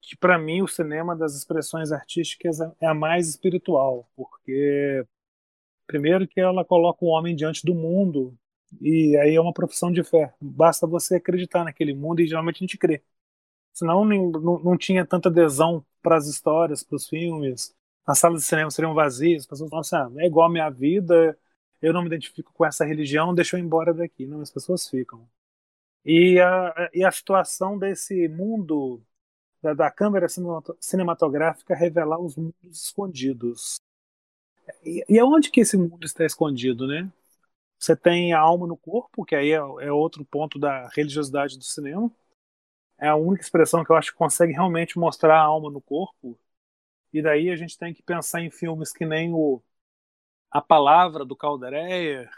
que 0.00 0.16
para 0.16 0.38
mim 0.38 0.62
o 0.62 0.68
cinema 0.68 1.16
das 1.16 1.34
expressões 1.34 1.90
artísticas 1.90 2.60
é, 2.60 2.72
é 2.82 2.86
a 2.86 2.94
mais 2.94 3.28
espiritual, 3.28 4.08
porque 4.14 5.04
primeiro 5.88 6.28
que 6.28 6.40
ela 6.40 6.64
coloca 6.64 7.04
o 7.04 7.08
homem 7.08 7.34
diante 7.34 7.66
do 7.66 7.74
mundo 7.74 8.32
e 8.80 9.16
aí 9.18 9.34
é 9.34 9.40
uma 9.40 9.52
profissão 9.52 9.90
de 9.90 10.04
fé. 10.04 10.32
Basta 10.40 10.86
você 10.86 11.16
acreditar 11.16 11.64
naquele 11.64 11.94
mundo 11.94 12.20
e 12.20 12.28
geralmente 12.28 12.58
a 12.58 12.66
gente 12.66 12.78
crê. 12.78 13.02
Senão 13.72 14.04
não, 14.04 14.30
não, 14.60 14.78
tinha 14.78 15.06
tanta 15.06 15.28
adesão 15.28 15.84
para 16.02 16.16
as 16.16 16.28
histórias, 16.28 16.84
para 16.84 16.96
os 16.96 17.08
filmes, 17.08 17.74
as 18.06 18.18
salas 18.20 18.42
de 18.42 18.46
cinema 18.48 18.70
seriam 18.70 18.94
vazias, 18.94 19.42
as 19.42 19.46
pessoas 19.48 19.70
falam 19.70 19.80
assim, 19.80 19.96
ah, 19.96 20.22
é 20.22 20.26
igual 20.26 20.46
a 20.48 20.52
minha 20.52 20.70
vida, 20.70 21.36
eu 21.82 21.92
não 21.92 22.02
me 22.02 22.08
identifico 22.08 22.52
com 22.52 22.64
essa 22.64 22.84
religião, 22.84 23.34
deixa 23.34 23.56
eu 23.56 23.60
ir 23.60 23.64
embora 23.64 23.94
daqui. 23.94 24.26
Não, 24.26 24.40
as 24.40 24.50
pessoas 24.50 24.88
ficam. 24.88 25.28
E 26.04 26.38
a, 26.40 26.90
e 26.94 27.04
a 27.04 27.10
situação 27.10 27.78
desse 27.78 28.28
mundo 28.28 29.02
da, 29.62 29.74
da 29.74 29.90
câmera 29.90 30.26
cinematográfica 30.80 31.74
revelar 31.74 32.18
os 32.18 32.36
mundos 32.36 32.54
escondidos. 32.86 33.80
E, 34.84 35.04
e 35.08 35.18
aonde 35.18 35.50
que 35.50 35.60
esse 35.60 35.76
mundo 35.76 36.04
está 36.04 36.24
escondido, 36.24 36.86
né? 36.86 37.10
Você 37.78 37.96
tem 37.96 38.32
a 38.34 38.40
alma 38.40 38.66
no 38.66 38.76
corpo, 38.76 39.24
que 39.24 39.34
aí 39.34 39.52
é, 39.52 39.56
é 39.56 39.92
outro 39.92 40.24
ponto 40.24 40.58
da 40.58 40.88
religiosidade 40.88 41.58
do 41.58 41.64
cinema. 41.64 42.10
É 42.98 43.08
a 43.08 43.16
única 43.16 43.42
expressão 43.42 43.84
que 43.84 43.90
eu 43.92 43.96
acho 43.96 44.12
que 44.12 44.18
consegue 44.18 44.52
realmente 44.52 44.98
mostrar 44.98 45.36
a 45.36 45.42
alma 45.42 45.70
no 45.70 45.80
corpo 45.80 46.38
e 47.12 47.20
daí 47.22 47.50
a 47.50 47.56
gente 47.56 47.76
tem 47.78 47.92
que 47.92 48.02
pensar 48.02 48.40
em 48.40 48.50
filmes 48.50 48.92
que 48.92 49.04
nem 49.04 49.32
o 49.34 49.60
A 50.50 50.60
Palavra 50.60 51.24
do 51.24 51.36
Caldereyer, 51.36 52.28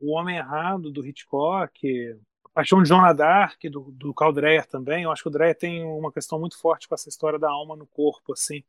O 0.00 0.12
Homem 0.12 0.36
Errado 0.36 0.90
do 0.90 1.06
Hitchcock, 1.06 2.18
A 2.44 2.48
Paixão 2.50 2.82
de 2.82 2.88
Joana 2.88 3.14
d'Arc 3.14 3.68
do, 3.70 3.92
do 3.92 4.12
Caldereyer 4.14 4.66
também. 4.66 5.04
Eu 5.04 5.12
acho 5.12 5.22
que 5.22 5.28
o 5.28 5.32
Dreyer 5.32 5.56
tem 5.56 5.84
uma 5.84 6.12
questão 6.12 6.38
muito 6.40 6.58
forte 6.58 6.88
com 6.88 6.94
essa 6.94 7.08
história 7.08 7.38
da 7.38 7.50
alma 7.50 7.76
no 7.76 7.86
corpo, 7.86 8.32
assim. 8.32 8.64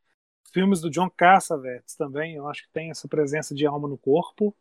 Filmes 0.54 0.82
do 0.82 0.90
John 0.90 1.10
Cassavetes 1.10 1.96
também, 1.96 2.36
eu 2.36 2.48
acho 2.48 2.64
que 2.64 2.72
tem 2.72 2.92
essa 2.92 3.08
presença 3.08 3.56
de 3.56 3.66
alma 3.66 3.88
no 3.88 3.98
corpo, 3.98 4.56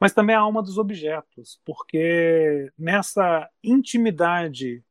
mas 0.00 0.12
também 0.12 0.34
a 0.34 0.40
alma 0.40 0.62
dos 0.62 0.78
objetos, 0.78 1.60
porque 1.64 2.72
nessa 2.76 3.48
intimidade 3.62 4.82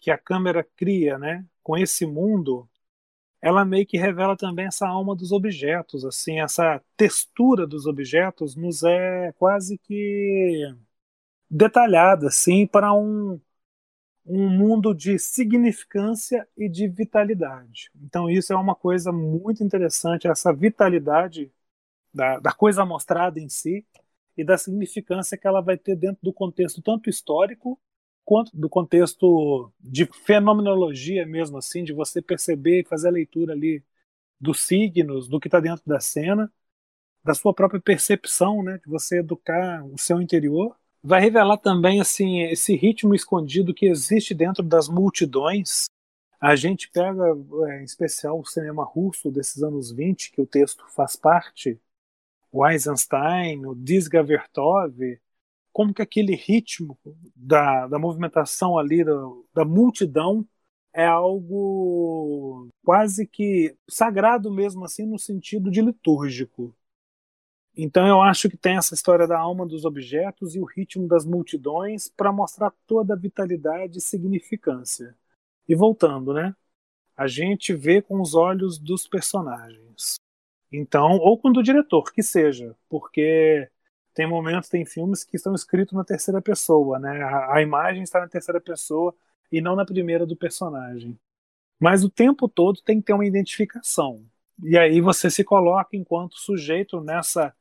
que 0.00 0.10
a 0.10 0.18
câmera 0.18 0.64
cria, 0.76 1.18
né, 1.18 1.46
com 1.62 1.76
esse 1.76 2.06
mundo, 2.06 2.68
ela 3.42 3.64
meio 3.64 3.86
que 3.86 3.96
revela 3.98 4.36
também 4.36 4.66
essa 4.66 4.86
alma 4.86 5.16
dos 5.16 5.32
objetos, 5.32 6.04
assim, 6.04 6.40
essa 6.40 6.82
textura 6.96 7.66
dos 7.66 7.86
objetos 7.86 8.54
nos 8.56 8.82
é 8.82 9.32
quase 9.32 9.78
que 9.78 10.74
detalhada, 11.50 12.28
assim, 12.28 12.66
para 12.66 12.92
um, 12.94 13.40
um 14.26 14.48
mundo 14.48 14.94
de 14.94 15.18
significância 15.18 16.48
e 16.56 16.68
de 16.68 16.88
vitalidade. 16.88 17.90
Então 18.02 18.30
isso 18.30 18.52
é 18.52 18.56
uma 18.56 18.74
coisa 18.74 19.12
muito 19.12 19.62
interessante, 19.64 20.28
essa 20.28 20.52
vitalidade 20.52 21.52
da, 22.14 22.38
da 22.40 22.52
coisa 22.52 22.84
mostrada 22.84 23.40
em 23.40 23.48
si 23.48 23.86
e 24.36 24.44
da 24.44 24.58
significância 24.58 25.38
que 25.38 25.46
ela 25.46 25.60
vai 25.60 25.76
ter 25.78 25.96
dentro 25.96 26.20
do 26.22 26.32
contexto 26.32 26.82
tanto 26.82 27.10
histórico 27.10 27.80
do 28.54 28.68
contexto 28.68 29.72
de 29.80 30.06
fenomenologia 30.06 31.26
mesmo 31.26 31.58
assim, 31.58 31.84
de 31.84 31.92
você 31.92 32.22
perceber 32.22 32.80
e 32.80 32.84
fazer 32.84 33.08
a 33.08 33.12
leitura 33.12 33.52
ali 33.52 33.82
dos 34.40 34.60
signos, 34.60 35.28
do 35.28 35.38
que 35.38 35.48
está 35.48 35.60
dentro 35.60 35.82
da 35.86 36.00
cena, 36.00 36.50
da 37.22 37.34
sua 37.34 37.52
própria 37.52 37.80
percepção, 37.80 38.62
né, 38.62 38.78
de 38.78 38.88
você 38.88 39.18
educar 39.18 39.84
o 39.84 39.98
seu 39.98 40.20
interior, 40.20 40.74
vai 41.02 41.20
revelar 41.20 41.58
também 41.58 42.00
assim 42.00 42.42
esse 42.42 42.74
ritmo 42.74 43.14
escondido 43.14 43.74
que 43.74 43.86
existe 43.86 44.34
dentro 44.34 44.62
das 44.62 44.88
multidões. 44.88 45.84
A 46.40 46.56
gente 46.56 46.90
pega, 46.90 47.24
é, 47.68 47.80
em 47.82 47.84
especial, 47.84 48.40
o 48.40 48.46
cinema 48.46 48.84
russo 48.84 49.30
desses 49.30 49.62
anos 49.62 49.92
20, 49.92 50.32
que 50.32 50.40
o 50.40 50.46
texto 50.46 50.84
faz 50.88 51.16
parte, 51.16 51.78
o 52.50 52.66
Eisenstein, 52.66 53.66
o 53.66 53.74
Disga 53.74 54.22
Vertov, 54.22 54.94
como 55.72 55.94
que 55.94 56.02
aquele 56.02 56.34
ritmo 56.34 56.98
da, 57.34 57.86
da 57.86 57.98
movimentação 57.98 58.78
ali, 58.78 59.04
da, 59.04 59.12
da 59.54 59.64
multidão, 59.64 60.46
é 60.92 61.06
algo 61.06 62.68
quase 62.84 63.26
que 63.26 63.76
sagrado 63.88 64.52
mesmo 64.52 64.84
assim 64.84 65.06
no 65.06 65.18
sentido 65.18 65.70
de 65.70 65.80
litúrgico. 65.80 66.74
Então 67.76 68.06
eu 68.06 68.20
acho 68.20 68.48
que 68.50 68.56
tem 68.56 68.76
essa 68.76 68.94
história 68.94 69.26
da 69.26 69.38
alma 69.38 69.66
dos 69.66 69.84
objetos 69.84 70.54
e 70.54 70.60
o 70.60 70.64
ritmo 70.64 71.06
das 71.06 71.24
multidões 71.24 72.08
para 72.08 72.32
mostrar 72.32 72.72
toda 72.86 73.14
a 73.14 73.16
vitalidade 73.16 73.98
e 73.98 74.00
significância. 74.00 75.16
E 75.68 75.74
voltando, 75.74 76.34
né? 76.34 76.54
A 77.16 77.26
gente 77.28 77.72
vê 77.74 78.02
com 78.02 78.20
os 78.20 78.34
olhos 78.34 78.78
dos 78.78 79.06
personagens. 79.06 80.16
Então, 80.72 81.18
ou 81.18 81.38
com 81.38 81.48
o 81.48 81.52
do 81.52 81.62
diretor, 81.62 82.12
que 82.12 82.22
seja, 82.22 82.76
porque 82.88 83.68
tem 84.20 84.26
momentos, 84.26 84.68
tem 84.68 84.84
filmes 84.84 85.24
que 85.24 85.34
estão 85.34 85.54
escritos 85.54 85.94
na 85.94 86.04
terceira 86.04 86.42
pessoa, 86.42 86.98
né? 86.98 87.22
A, 87.22 87.54
a, 87.54 87.62
imagem 87.62 88.02
está 88.02 88.20
na 88.20 88.28
terceira 88.28 88.60
pessoa 88.60 89.14
e 89.50 89.62
não 89.62 89.74
na 89.74 89.82
primeira 89.82 90.26
do 90.26 90.36
personagem. 90.36 91.18
Mas 91.78 92.04
o 92.04 92.10
tempo 92.10 92.46
todo 92.46 92.82
tem 92.82 93.00
que 93.00 93.06
ter 93.06 93.14
uma 93.14 93.24
identificação. 93.24 94.22
E 94.62 94.76
aí 94.76 95.00
você 95.00 95.30
se 95.30 95.42
coloca 95.42 95.96
enquanto 95.96 96.36
sujeito 96.36 97.00
nessa 97.00 97.54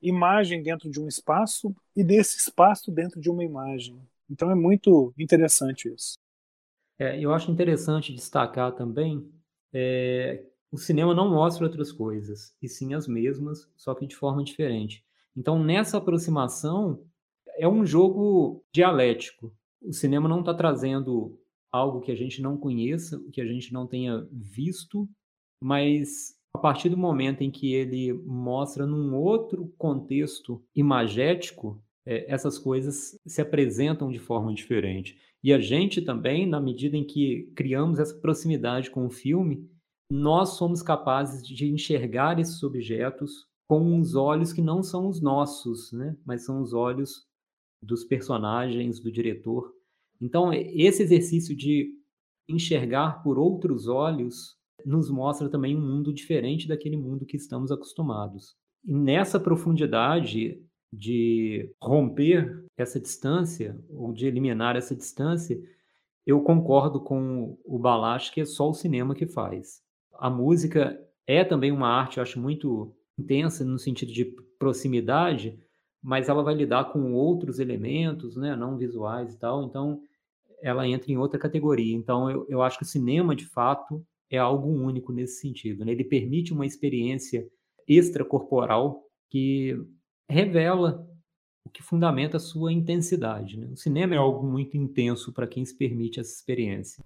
imagem 0.00 0.62
dentro 0.62 0.88
de 0.88 1.00
um 1.00 1.08
espaço 1.08 1.74
e 1.96 2.04
desse 2.04 2.38
espaço 2.38 2.92
dentro 2.92 3.20
de 3.20 3.28
uma 3.28 3.42
imagem. 3.42 4.00
Então 4.30 4.48
é 4.48 4.54
muito 4.54 5.12
interessante 5.18 5.92
isso. 5.92 6.14
É, 7.00 7.18
eu 7.18 7.34
acho 7.34 7.50
interessante 7.50 8.14
destacar 8.14 8.70
também 8.76 9.28
é, 9.72 10.44
o 10.70 10.78
cinema 10.78 11.12
não 11.12 11.30
mostra 11.30 11.64
outras 11.64 11.90
coisas, 11.90 12.54
e 12.62 12.68
sim 12.68 12.94
as 12.94 13.08
mesmas, 13.08 13.68
só 13.76 13.94
que 13.94 14.06
de 14.06 14.14
forma 14.14 14.44
diferente. 14.44 15.05
Então, 15.36 15.62
nessa 15.62 15.98
aproximação, 15.98 17.04
é 17.58 17.68
um 17.68 17.84
jogo 17.84 18.64
dialético. 18.72 19.52
O 19.82 19.92
cinema 19.92 20.28
não 20.28 20.40
está 20.40 20.54
trazendo 20.54 21.38
algo 21.70 22.00
que 22.00 22.10
a 22.10 22.14
gente 22.14 22.40
não 22.40 22.56
conheça, 22.56 23.20
que 23.32 23.40
a 23.40 23.46
gente 23.46 23.72
não 23.72 23.86
tenha 23.86 24.26
visto, 24.32 25.08
mas 25.62 26.34
a 26.54 26.58
partir 26.58 26.88
do 26.88 26.96
momento 26.96 27.42
em 27.42 27.50
que 27.50 27.74
ele 27.74 28.12
mostra 28.12 28.86
num 28.86 29.14
outro 29.14 29.72
contexto 29.76 30.64
imagético, 30.74 31.82
é, 32.06 32.32
essas 32.32 32.58
coisas 32.58 33.18
se 33.26 33.42
apresentam 33.42 34.10
de 34.10 34.18
forma 34.18 34.54
diferente. 34.54 35.18
E 35.44 35.52
a 35.52 35.60
gente 35.60 36.00
também, 36.00 36.46
na 36.46 36.60
medida 36.60 36.96
em 36.96 37.04
que 37.04 37.52
criamos 37.54 37.98
essa 37.98 38.14
proximidade 38.14 38.90
com 38.90 39.04
o 39.04 39.10
filme, 39.10 39.68
nós 40.10 40.50
somos 40.50 40.82
capazes 40.82 41.46
de 41.46 41.66
enxergar 41.68 42.38
esses 42.38 42.62
objetos 42.62 43.46
com 43.68 43.80
uns 43.80 44.14
olhos 44.14 44.52
que 44.52 44.62
não 44.62 44.82
são 44.82 45.08
os 45.08 45.20
nossos, 45.20 45.92
né? 45.92 46.16
mas 46.24 46.44
são 46.44 46.60
os 46.62 46.72
olhos 46.72 47.26
dos 47.82 48.04
personagens, 48.04 49.00
do 49.00 49.10
diretor. 49.10 49.72
Então, 50.20 50.52
esse 50.52 51.02
exercício 51.02 51.56
de 51.56 51.92
enxergar 52.48 53.22
por 53.22 53.38
outros 53.38 53.88
olhos 53.88 54.56
nos 54.84 55.10
mostra 55.10 55.48
também 55.48 55.76
um 55.76 55.80
mundo 55.80 56.12
diferente 56.12 56.68
daquele 56.68 56.96
mundo 56.96 57.26
que 57.26 57.36
estamos 57.36 57.72
acostumados. 57.72 58.56
E 58.84 58.94
nessa 58.94 59.40
profundidade 59.40 60.62
de 60.92 61.74
romper 61.82 62.64
essa 62.76 63.00
distância, 63.00 63.78
ou 63.90 64.12
de 64.12 64.26
eliminar 64.26 64.76
essa 64.76 64.94
distância, 64.94 65.60
eu 66.24 66.40
concordo 66.40 67.00
com 67.00 67.58
o 67.64 67.78
Balash 67.78 68.30
que 68.30 68.40
é 68.40 68.44
só 68.44 68.70
o 68.70 68.74
cinema 68.74 69.14
que 69.14 69.26
faz. 69.26 69.82
A 70.14 70.30
música 70.30 70.98
é 71.26 71.44
também 71.44 71.72
uma 71.72 71.88
arte, 71.88 72.18
eu 72.18 72.22
acho, 72.22 72.40
muito 72.40 72.94
intensa 73.18 73.64
no 73.64 73.78
sentido 73.78 74.12
de 74.12 74.24
proximidade, 74.58 75.58
mas 76.02 76.28
ela 76.28 76.42
vai 76.42 76.54
lidar 76.54 76.92
com 76.92 77.12
outros 77.12 77.58
elementos, 77.58 78.36
né, 78.36 78.54
não 78.54 78.76
visuais 78.76 79.34
e 79.34 79.38
tal, 79.38 79.64
então 79.64 80.00
ela 80.62 80.86
entra 80.86 81.10
em 81.10 81.16
outra 81.16 81.38
categoria. 81.38 81.94
Então 81.94 82.30
eu, 82.30 82.46
eu 82.48 82.62
acho 82.62 82.78
que 82.78 82.84
o 82.84 82.88
cinema, 82.88 83.34
de 83.34 83.46
fato, 83.46 84.04
é 84.30 84.38
algo 84.38 84.68
único 84.68 85.12
nesse 85.12 85.40
sentido. 85.40 85.84
Né? 85.84 85.92
Ele 85.92 86.04
permite 86.04 86.52
uma 86.52 86.66
experiência 86.66 87.46
extracorporal 87.86 89.02
que 89.30 89.76
revela 90.28 91.06
o 91.64 91.70
que 91.70 91.82
fundamenta 91.82 92.36
a 92.36 92.40
sua 92.40 92.72
intensidade. 92.72 93.58
Né? 93.58 93.68
O 93.72 93.76
cinema 93.76 94.14
é 94.14 94.18
algo 94.18 94.46
muito 94.46 94.76
intenso 94.76 95.32
para 95.32 95.46
quem 95.46 95.64
se 95.64 95.76
permite 95.76 96.20
essa 96.20 96.32
experiência. 96.32 97.04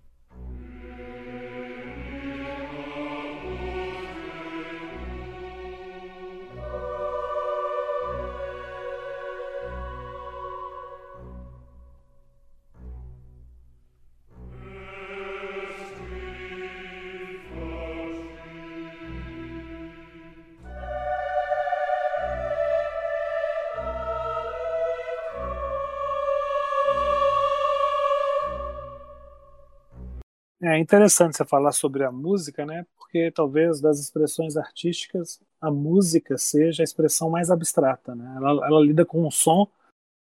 Interessante 30.80 31.36
você 31.36 31.44
falar 31.44 31.72
sobre 31.72 32.04
a 32.04 32.12
música, 32.12 32.64
né? 32.66 32.86
Porque 32.96 33.30
talvez 33.30 33.80
das 33.80 33.98
expressões 34.00 34.56
artísticas, 34.56 35.40
a 35.60 35.70
música 35.70 36.38
seja 36.38 36.82
a 36.82 36.84
expressão 36.84 37.30
mais 37.30 37.50
abstrata, 37.50 38.14
né? 38.14 38.34
Ela, 38.36 38.66
ela 38.66 38.80
lida 38.80 39.04
com 39.04 39.26
um 39.26 39.30
som 39.30 39.66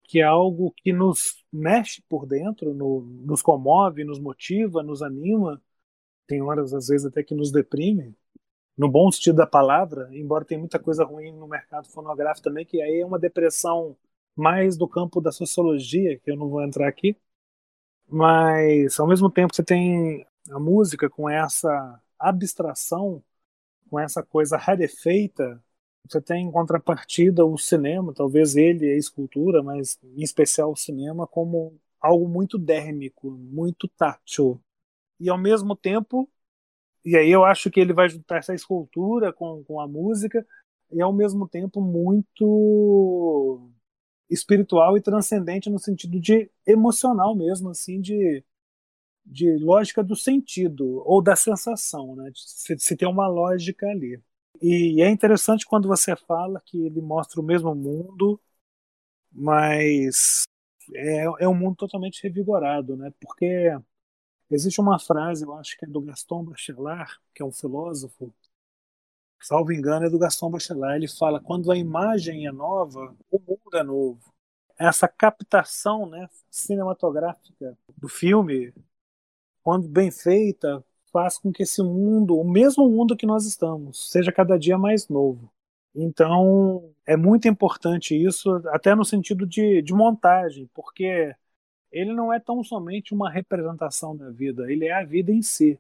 que 0.05 0.21
é 0.21 0.25
algo 0.25 0.73
que 0.77 0.93
nos 0.93 1.43
mexe 1.51 2.03
por 2.09 2.27
dentro, 2.27 2.75
no, 2.75 3.01
nos 3.01 3.41
comove, 3.41 4.05
nos 4.05 4.19
motiva, 4.21 4.83
nos 4.83 5.03
anima. 5.03 5.61
Tem 6.27 6.43
horas, 6.43 6.75
às 6.75 6.89
vezes, 6.89 7.07
até 7.07 7.23
que 7.23 7.35
nos 7.35 7.51
deprime, 7.51 8.15
no 8.77 8.91
bom 8.91 9.11
sentido 9.11 9.37
da 9.37 9.47
palavra, 9.47 10.09
embora 10.13 10.45
tenha 10.45 10.59
muita 10.59 10.79
coisa 10.79 11.05
ruim 11.05 11.33
no 11.33 11.47
mercado 11.49 11.89
fonográfico 11.89 12.45
também, 12.45 12.67
que 12.67 12.83
aí 12.83 13.01
é 13.01 13.07
uma 13.07 13.19
depressão 13.19 13.97
mais 14.37 14.77
do 14.77 14.89
campo 14.89 15.21
da 15.21 15.33
sociologia, 15.33 16.19
que 16.19 16.31
eu 16.31 16.37
não 16.37 16.49
vou 16.49 16.63
entrar 16.63 16.89
aqui, 16.89 17.17
mas 18.09 18.99
ao 19.01 19.07
mesmo 19.07 19.31
tempo 19.31 19.55
você 19.55 19.63
tem 19.63 20.27
a 20.51 20.59
música 20.59 21.09
com 21.09 21.29
essa 21.29 22.01
abstração, 22.19 23.23
com 23.91 23.99
essa 23.99 24.23
coisa 24.23 24.57
rarefeita, 24.57 25.63
você 26.09 26.21
tem 26.21 26.47
em 26.47 26.51
contrapartida 26.51 27.45
o 27.45 27.57
cinema, 27.57 28.13
talvez 28.13 28.57
ele 28.57 28.91
a 28.91 28.97
escultura, 28.97 29.63
mas 29.63 29.99
em 30.03 30.23
especial 30.23 30.73
o 30.73 30.77
cinema, 30.77 31.27
como 31.27 31.79
algo 32.01 32.29
muito 32.29 32.59
dérmico, 32.59 33.31
muito 33.31 33.87
tátil. 33.89 34.61
E 35.21 35.29
ao 35.31 35.39
mesmo 35.39 35.77
tempo, 35.77 36.29
e 37.05 37.17
aí 37.17 37.31
eu 37.31 37.45
acho 37.45 37.71
que 37.71 37.81
ele 37.81 37.93
vai 37.93 38.09
juntar 38.09 38.39
essa 38.39 38.55
escultura 38.55 39.33
com, 39.33 39.63
com 39.65 39.81
a 39.81 39.87
música, 39.89 40.47
e 40.91 41.01
ao 41.01 41.13
mesmo 41.13 41.49
tempo 41.49 41.81
muito 41.81 43.71
espiritual 44.29 44.97
e 44.97 45.01
transcendente 45.01 45.71
no 45.71 45.79
sentido 45.79 46.21
de 46.21 46.51
emocional 46.67 47.35
mesmo, 47.35 47.71
assim, 47.71 48.01
de, 48.01 48.45
de 49.25 49.57
lógica 49.59 50.03
do 50.03 50.17
sentido 50.17 51.03
ou 51.07 51.23
da 51.23 51.37
sensação, 51.37 52.17
né? 52.17 52.31
Se, 52.35 52.79
se 52.79 52.97
tem 52.97 53.09
uma 53.09 53.29
lógica 53.29 53.87
ali. 53.87 54.21
E 54.61 55.03
é 55.03 55.11
interessante 55.11 55.67
quando 55.67 55.89
você 55.89 56.15
fala 56.17 56.61
que 56.65 56.87
ele 56.87 57.01
mostra 57.01 57.41
o 57.41 57.45
mesmo 57.45 57.75
mundo, 57.75 58.41
mas 59.33 60.45
é, 60.95 61.25
é 61.41 61.49
um 61.49 61.55
mundo 61.55 61.77
totalmente 61.77 62.23
revigorado, 62.23 62.97
né? 62.97 63.13
Porque 63.21 63.71
existe 64.51 64.81
uma 64.81 64.99
frase, 64.99 65.45
eu 65.45 65.55
acho 65.55 65.77
que 65.79 65.85
é 65.85 65.89
do 65.89 66.01
Gaston 66.01 66.45
Bachelard, 66.45 67.19
que 67.35 67.43
é 67.43 67.45
um 67.45 67.53
filósofo, 67.53 68.33
salvo 69.41 69.73
engano, 69.73 70.07
é 70.07 70.11
do 70.11 70.19
Gaston 70.19 70.51
Bachelard. 70.51 70.97
Ele 70.97 71.09
fala: 71.09 71.41
quando 71.41 71.71
a 71.73 71.77
imagem 71.77 72.47
é 72.47 72.53
nova, 72.53 73.15
o 73.31 73.39
mundo 73.41 73.77
é 73.77 73.83
novo. 73.83 74.33
Essa 74.79 75.09
captação 75.09 76.07
né, 76.09 76.29
cinematográfica 76.51 77.77
do 77.97 78.09
filme, 78.09 78.73
quando 79.63 79.89
bem 79.89 80.11
feita, 80.11 80.85
faz 81.13 81.39
com 81.39 81.53
que 81.53 81.63
esse 81.63 81.83
mundo, 81.83 82.39
o 82.39 82.49
mesmo 82.51 82.89
mundo 82.89 83.17
que 83.17 83.27
nós 83.27 83.47
estamos, 83.47 84.11
seja 84.11 84.33
cada 84.33 84.59
dia 84.59 84.79
mais 84.79 85.09
novo. 85.09 85.53
Então, 85.95 86.95
é 87.07 87.17
muito 87.17 87.47
importante 87.49 88.15
isso, 88.17 88.51
até 88.69 88.95
no 88.95 89.05
sentido 89.05 89.47
de, 89.47 89.83
de 89.83 89.93
montagem, 89.93 90.69
porque 90.75 91.35
ele 91.93 92.15
não 92.15 92.33
é 92.33 92.41
tão 92.41 92.65
somente 92.65 93.15
uma 93.15 93.31
representação 93.31 94.17
da 94.17 94.31
vida, 94.31 94.71
ele 94.73 94.87
é 94.87 94.93
a 94.95 95.05
vida 95.05 95.31
em 95.33 95.43
si. 95.43 95.79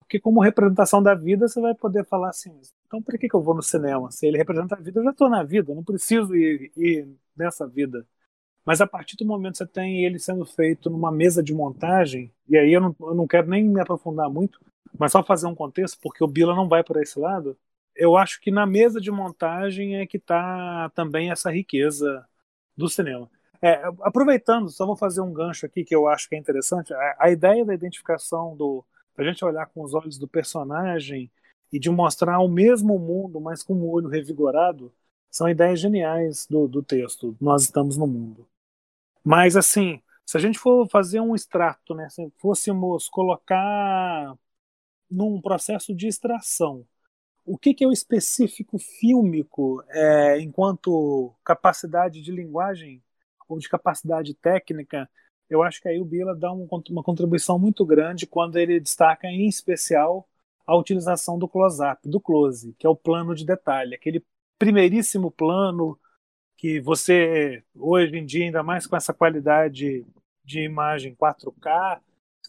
Porque 0.00 0.20
como 0.20 0.40
representação 0.40 1.02
da 1.02 1.14
vida, 1.14 1.48
você 1.48 1.60
vai 1.60 1.74
poder 1.74 2.04
falar 2.06 2.30
assim, 2.30 2.52
então 2.86 3.02
por 3.02 3.18
que, 3.18 3.28
que 3.28 3.36
eu 3.36 3.42
vou 3.42 3.54
no 3.54 3.62
cinema? 3.62 4.10
Se 4.10 4.26
ele 4.26 4.38
representa 4.38 4.76
a 4.76 4.80
vida, 4.80 5.00
eu 5.00 5.04
já 5.04 5.10
estou 5.10 5.28
na 5.30 5.42
vida, 5.44 5.72
eu 5.72 5.76
não 5.76 5.84
preciso 5.84 6.34
ir, 6.36 6.72
ir 6.76 7.08
nessa 7.36 7.66
vida. 7.66 8.06
Mas 8.64 8.80
a 8.80 8.86
partir 8.86 9.16
do 9.16 9.24
momento 9.24 9.52
que 9.52 9.58
você 9.58 9.66
tem 9.66 10.04
ele 10.04 10.18
sendo 10.18 10.44
feito 10.44 10.90
numa 10.90 11.10
mesa 11.10 11.42
de 11.42 11.54
montagem, 11.54 12.32
e 12.48 12.56
aí 12.56 12.72
eu 12.72 12.80
não, 12.80 12.96
eu 13.00 13.14
não 13.14 13.26
quero 13.26 13.48
nem 13.48 13.64
me 13.64 13.80
aprofundar 13.80 14.28
muito, 14.28 14.60
mas 14.98 15.12
só 15.12 15.22
fazer 15.22 15.46
um 15.46 15.54
contexto, 15.54 15.98
porque 16.02 16.22
o 16.22 16.28
Bila 16.28 16.54
não 16.54 16.68
vai 16.68 16.84
por 16.84 17.00
esse 17.00 17.18
lado, 17.18 17.56
eu 17.96 18.16
acho 18.16 18.40
que 18.40 18.50
na 18.50 18.66
mesa 18.66 19.00
de 19.00 19.10
montagem 19.10 19.96
é 19.96 20.06
que 20.06 20.16
está 20.16 20.90
também 20.94 21.30
essa 21.30 21.50
riqueza 21.50 22.26
do 22.76 22.88
cinema. 22.88 23.30
É, 23.62 23.82
aproveitando, 24.00 24.70
só 24.70 24.86
vou 24.86 24.96
fazer 24.96 25.20
um 25.20 25.32
gancho 25.32 25.66
aqui 25.66 25.84
que 25.84 25.94
eu 25.94 26.08
acho 26.08 26.28
que 26.28 26.34
é 26.34 26.38
interessante. 26.38 26.94
A, 26.94 27.16
a 27.20 27.30
ideia 27.30 27.64
da 27.64 27.74
identificação 27.74 28.56
do, 28.56 28.84
a 29.18 29.24
gente 29.24 29.44
olhar 29.44 29.66
com 29.66 29.82
os 29.82 29.94
olhos 29.94 30.18
do 30.18 30.26
personagem 30.26 31.30
e 31.72 31.78
de 31.78 31.90
mostrar 31.90 32.38
o 32.40 32.48
mesmo 32.48 32.98
mundo, 32.98 33.40
mas 33.40 33.62
com 33.62 33.74
o 33.74 33.90
olho 33.90 34.08
revigorado, 34.08 34.92
são 35.30 35.48
ideias 35.48 35.80
geniais 35.80 36.46
do, 36.46 36.68
do 36.68 36.82
texto. 36.82 37.36
Nós 37.40 37.62
estamos 37.64 37.96
no 37.96 38.06
mundo. 38.06 38.46
Mas, 39.24 39.56
assim, 39.56 40.02
se 40.26 40.36
a 40.36 40.40
gente 40.40 40.58
for 40.58 40.88
fazer 40.88 41.20
um 41.20 41.34
extrato, 41.34 41.94
né, 41.94 42.08
se 42.08 42.30
fôssemos 42.38 43.08
colocar 43.08 44.36
num 45.10 45.40
processo 45.40 45.94
de 45.94 46.06
extração, 46.08 46.86
o 47.44 47.58
que, 47.58 47.74
que 47.74 47.84
é 47.84 47.86
o 47.86 47.92
específico 47.92 48.78
fílmico 48.78 49.82
é, 49.88 50.40
enquanto 50.40 51.34
capacidade 51.44 52.22
de 52.22 52.32
linguagem 52.32 53.02
ou 53.48 53.58
de 53.58 53.68
capacidade 53.68 54.34
técnica 54.34 55.08
eu 55.50 55.64
acho 55.64 55.82
que 55.82 55.88
aí 55.88 56.00
o 56.00 56.04
Bila 56.04 56.34
dá 56.34 56.52
um, 56.52 56.66
uma 56.90 57.02
contribuição 57.02 57.58
muito 57.58 57.84
grande 57.84 58.26
quando 58.26 58.56
ele 58.56 58.78
destaca, 58.78 59.26
em 59.26 59.48
especial, 59.48 60.28
a 60.64 60.76
utilização 60.76 61.36
do 61.36 61.48
close-up, 61.48 62.08
do 62.08 62.20
close, 62.20 62.72
que 62.78 62.86
é 62.86 62.90
o 62.90 62.94
plano 62.94 63.34
de 63.34 63.44
detalhe, 63.44 63.96
aquele 63.96 64.24
primeiríssimo 64.60 65.30
plano 65.30 65.98
que 66.58 66.78
você, 66.80 67.64
hoje 67.74 68.18
em 68.18 68.26
dia, 68.26 68.44
ainda 68.44 68.62
mais 68.62 68.86
com 68.86 68.94
essa 68.94 69.14
qualidade 69.14 70.04
de 70.44 70.60
imagem 70.60 71.16
4K, 71.16 71.98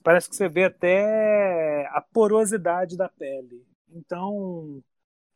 parece 0.04 0.30
que 0.30 0.36
você 0.36 0.50
vê 0.50 0.66
até 0.66 1.88
a 1.88 2.02
porosidade 2.02 2.98
da 2.98 3.08
pele. 3.08 3.66
Então, 3.90 4.84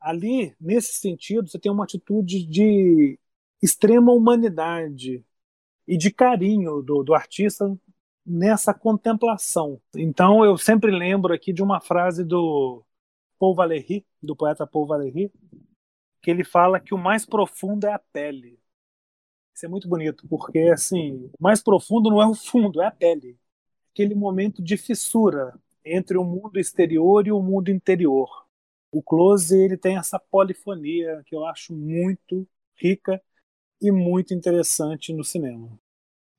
ali, 0.01 0.53
nesse 0.59 0.97
sentido, 0.97 1.47
você 1.47 1.57
tem 1.57 1.71
uma 1.71 1.85
atitude 1.85 2.45
de 2.45 3.17
extrema 3.63 4.11
humanidade 4.11 5.23
e 5.87 5.97
de 5.97 6.11
carinho 6.11 6.81
do, 6.81 7.03
do 7.03 7.13
artista 7.13 7.73
nessa 8.25 8.73
contemplação. 8.73 9.79
Então 9.95 10.43
eu 10.43 10.57
sempre 10.57 10.91
lembro 10.91 11.33
aqui 11.33 11.53
de 11.53 11.63
uma 11.63 11.79
frase 11.79 12.25
do 12.25 12.83
Paul 13.39 13.55
Valéry, 13.55 14.05
do 14.21 14.35
poeta 14.35 14.67
Paul 14.67 14.87
Valéry, 14.87 15.31
que 16.25 16.31
ele 16.31 16.43
fala 16.43 16.79
que 16.79 16.91
o 16.91 16.97
mais 16.97 17.23
profundo 17.23 17.85
é 17.85 17.93
a 17.93 17.99
pele. 17.99 18.59
Isso 19.53 19.63
é 19.63 19.69
muito 19.69 19.87
bonito, 19.87 20.27
porque 20.27 20.57
assim, 20.73 21.29
o 21.39 21.43
mais 21.43 21.61
profundo 21.61 22.09
não 22.09 22.19
é 22.19 22.25
o 22.25 22.33
fundo, 22.33 22.81
é 22.81 22.87
a 22.87 22.91
pele. 22.91 23.37
Aquele 23.93 24.15
momento 24.15 24.63
de 24.63 24.75
fissura 24.75 25.53
entre 25.85 26.17
o 26.17 26.23
mundo 26.23 26.57
exterior 26.57 27.27
e 27.27 27.31
o 27.31 27.43
mundo 27.43 27.69
interior. 27.69 28.27
o 28.91 29.03
close 29.03 29.55
ele 29.55 29.77
tem 29.77 29.97
essa 29.97 30.17
polifonia 30.17 31.21
que 31.27 31.35
eu 31.35 31.45
acho 31.45 31.75
muito 31.75 32.47
rica 32.75 33.21
e 33.79 33.91
muito 33.91 34.33
interessante 34.33 35.13
no 35.13 35.23
cinema. 35.23 35.79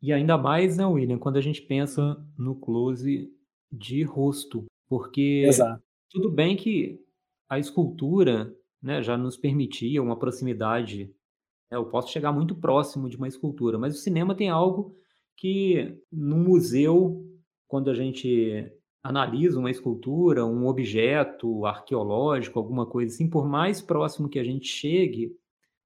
E 0.03 0.13
ainda 0.13 0.37
mais, 0.37 0.77
né, 0.77 0.85
William, 0.85 1.19
quando 1.19 1.37
a 1.37 1.41
gente 1.41 1.63
pensa 1.63 2.21
no 2.37 2.57
close 2.57 3.33
de 3.71 4.03
rosto, 4.03 4.65
porque 4.89 5.45
Exato. 5.47 5.81
tudo 6.11 6.29
bem 6.29 6.57
que 6.57 7.01
a 7.49 7.59
escultura 7.59 8.53
né, 8.83 9.03
já 9.03 9.17
nos 9.17 9.37
permitia 9.37 10.03
uma 10.03 10.19
proximidade. 10.19 11.13
Né, 11.71 11.77
eu 11.77 11.87
posso 11.87 12.13
chegar 12.13 12.33
muito 12.33 12.55
próximo 12.55 13.09
de 13.09 13.17
uma 13.17 13.29
escultura, 13.29 13.79
mas 13.79 13.95
o 13.95 13.99
cinema 13.99 14.35
tem 14.35 14.49
algo 14.49 14.95
que 15.37 15.99
no 16.11 16.37
museu, 16.37 17.25
quando 17.69 17.91
a 17.91 17.95
gente 17.95 18.73
analisa 19.03 19.59
uma 19.59 19.71
escultura, 19.71 20.45
um 20.45 20.67
objeto 20.67 21.65
arqueológico, 21.65 22.59
alguma 22.59 22.87
coisa 22.87 23.15
assim, 23.15 23.29
por 23.29 23.47
mais 23.47 23.81
próximo 23.81 24.29
que 24.29 24.39
a 24.39 24.45
gente 24.45 24.67
chegue, 24.67 25.33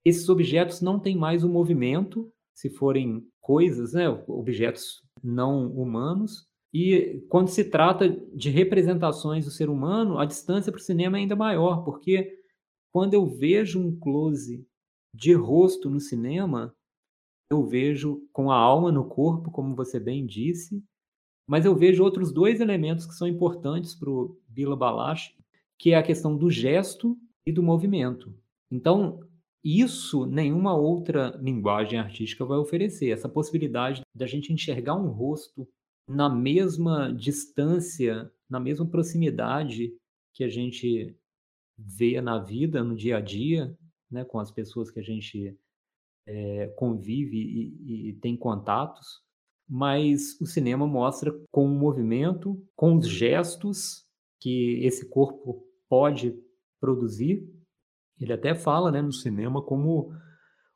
esses 0.04 0.28
objetos 0.28 0.80
não 0.80 0.98
têm 0.98 1.16
mais 1.16 1.44
o 1.44 1.48
movimento, 1.48 2.32
se 2.54 2.70
forem 2.70 3.26
coisas, 3.40 3.92
né, 3.92 4.08
objetos 4.26 5.02
não 5.22 5.70
humanos, 5.72 6.48
e 6.72 7.22
quando 7.28 7.48
se 7.48 7.64
trata 7.64 8.08
de 8.08 8.48
representações 8.48 9.44
do 9.44 9.50
ser 9.50 9.68
humano, 9.68 10.18
a 10.18 10.24
distância 10.24 10.70
para 10.70 10.78
o 10.78 10.82
cinema 10.82 11.18
é 11.18 11.20
ainda 11.20 11.34
maior, 11.34 11.82
porque 11.84 12.39
quando 12.92 13.14
eu 13.14 13.26
vejo 13.26 13.80
um 13.80 13.98
close 13.98 14.66
de 15.14 15.32
rosto 15.32 15.90
no 15.90 16.00
cinema, 16.00 16.74
eu 17.50 17.64
vejo 17.66 18.26
com 18.32 18.50
a 18.50 18.56
alma 18.56 18.92
no 18.92 19.08
corpo, 19.08 19.50
como 19.50 19.74
você 19.74 19.98
bem 19.98 20.24
disse, 20.26 20.82
mas 21.48 21.64
eu 21.64 21.74
vejo 21.74 22.04
outros 22.04 22.32
dois 22.32 22.60
elementos 22.60 23.06
que 23.06 23.14
são 23.14 23.26
importantes 23.26 23.94
para 23.94 24.08
o 24.08 24.40
Bila 24.48 24.76
Balash, 24.76 25.34
que 25.78 25.92
é 25.92 25.96
a 25.96 26.02
questão 26.02 26.36
do 26.36 26.48
gesto 26.50 27.18
e 27.44 27.50
do 27.50 27.62
movimento. 27.62 28.32
Então, 28.70 29.20
isso 29.64 30.26
nenhuma 30.26 30.74
outra 30.76 31.36
linguagem 31.42 31.98
artística 31.98 32.44
vai 32.44 32.58
oferecer, 32.58 33.10
essa 33.10 33.28
possibilidade 33.28 34.02
da 34.14 34.26
gente 34.26 34.52
enxergar 34.52 34.94
um 34.94 35.08
rosto 35.08 35.68
na 36.08 36.28
mesma 36.28 37.12
distância, 37.12 38.30
na 38.48 38.60
mesma 38.60 38.86
proximidade 38.86 39.92
que 40.34 40.44
a 40.44 40.48
gente 40.48 41.16
vê 41.86 42.20
na 42.20 42.38
vida, 42.38 42.82
no 42.82 42.94
dia 42.94 43.18
a 43.18 43.20
dia, 43.20 43.76
né, 44.10 44.24
com 44.24 44.38
as 44.38 44.50
pessoas 44.50 44.90
que 44.90 45.00
a 45.00 45.02
gente 45.02 45.56
é, 46.26 46.66
convive 46.76 47.36
e, 47.36 48.10
e, 48.10 48.12
tem 48.14 48.36
contatos, 48.36 49.22
mas 49.68 50.40
o 50.40 50.46
cinema 50.46 50.86
mostra 50.86 51.32
com 51.50 51.64
o 51.64 51.68
movimento, 51.68 52.60
com 52.74 52.96
os 52.96 53.08
gestos 53.08 54.04
que 54.40 54.84
esse 54.84 55.08
corpo 55.08 55.64
pode 55.88 56.36
produzir. 56.80 57.48
Ele 58.18 58.32
até 58.32 58.54
fala 58.54 58.90
né, 58.90 59.00
no 59.00 59.12
cinema 59.12 59.62
como 59.62 60.12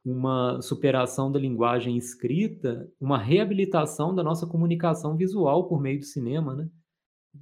uma 0.04 0.60
superação 0.60 1.32
da 1.32 1.38
linguagem 1.38 1.96
escrita, 1.96 2.88
uma 3.00 3.18
reabilitação 3.18 4.14
da 4.14 4.22
nossa 4.22 4.46
comunicação 4.46 5.16
visual 5.16 5.66
por 5.66 5.80
meio 5.80 5.98
do 5.98 6.04
cinema, 6.04 6.54
né? 6.54 6.68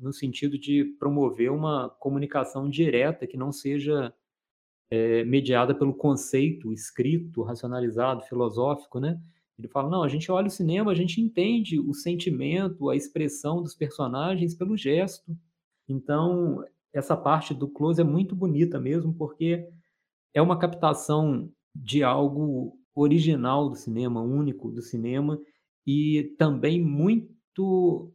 No 0.00 0.12
sentido 0.12 0.58
de 0.58 0.84
promover 0.98 1.50
uma 1.50 1.88
comunicação 1.88 2.68
direta 2.68 3.26
que 3.26 3.36
não 3.36 3.52
seja 3.52 4.12
é, 4.90 5.24
mediada 5.24 5.74
pelo 5.74 5.94
conceito 5.94 6.72
escrito, 6.72 7.42
racionalizado, 7.42 8.22
filosófico, 8.24 9.00
né? 9.00 9.20
Ele 9.58 9.68
fala, 9.68 9.88
não, 9.88 10.02
a 10.02 10.08
gente 10.08 10.30
olha 10.30 10.48
o 10.48 10.50
cinema, 10.50 10.90
a 10.90 10.94
gente 10.94 11.20
entende 11.20 11.78
o 11.78 11.94
sentimento, 11.94 12.90
a 12.90 12.96
expressão 12.96 13.62
dos 13.62 13.74
personagens 13.74 14.54
pelo 14.54 14.76
gesto. 14.76 15.36
Então, 15.88 16.64
essa 16.92 17.16
parte 17.16 17.54
do 17.54 17.68
close 17.68 18.00
é 18.00 18.04
muito 18.04 18.34
bonita 18.34 18.80
mesmo, 18.80 19.14
porque 19.14 19.68
é 20.34 20.42
uma 20.42 20.58
captação 20.58 21.50
de 21.74 22.02
algo 22.02 22.78
original 22.94 23.68
do 23.68 23.76
cinema, 23.76 24.20
único 24.20 24.70
do 24.70 24.82
cinema, 24.82 25.40
e 25.86 26.34
também 26.38 26.82
muito 26.82 28.12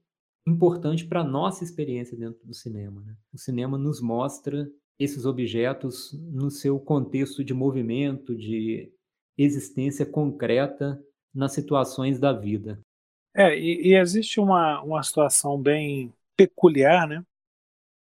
importante 0.48 1.06
para 1.06 1.22
a 1.22 1.28
nossa 1.28 1.64
experiência 1.64 2.18
dentro 2.18 2.46
do 2.46 2.54
cinema. 2.54 3.02
Né? 3.02 3.16
O 3.34 3.38
cinema 3.38 3.78
nos 3.78 4.02
mostra 4.02 4.70
esses 4.98 5.26
objetos 5.26 6.14
no 6.32 6.50
seu 6.50 6.80
contexto 6.80 7.44
de 7.44 7.54
movimento, 7.54 8.36
de 8.36 8.92
existência 9.38 10.06
concreta 10.06 11.00
nas 11.34 11.54
situações 11.54 12.20
da 12.20 12.34
vida. 12.34 12.82
É, 13.36 13.56
e, 13.56 13.90
e 13.90 13.96
existe 13.96 14.40
uma, 14.40 14.82
uma 14.82 15.04
situação 15.04 15.62
bem 15.62 16.12
peculiar, 16.36 17.08
né? 17.08 17.24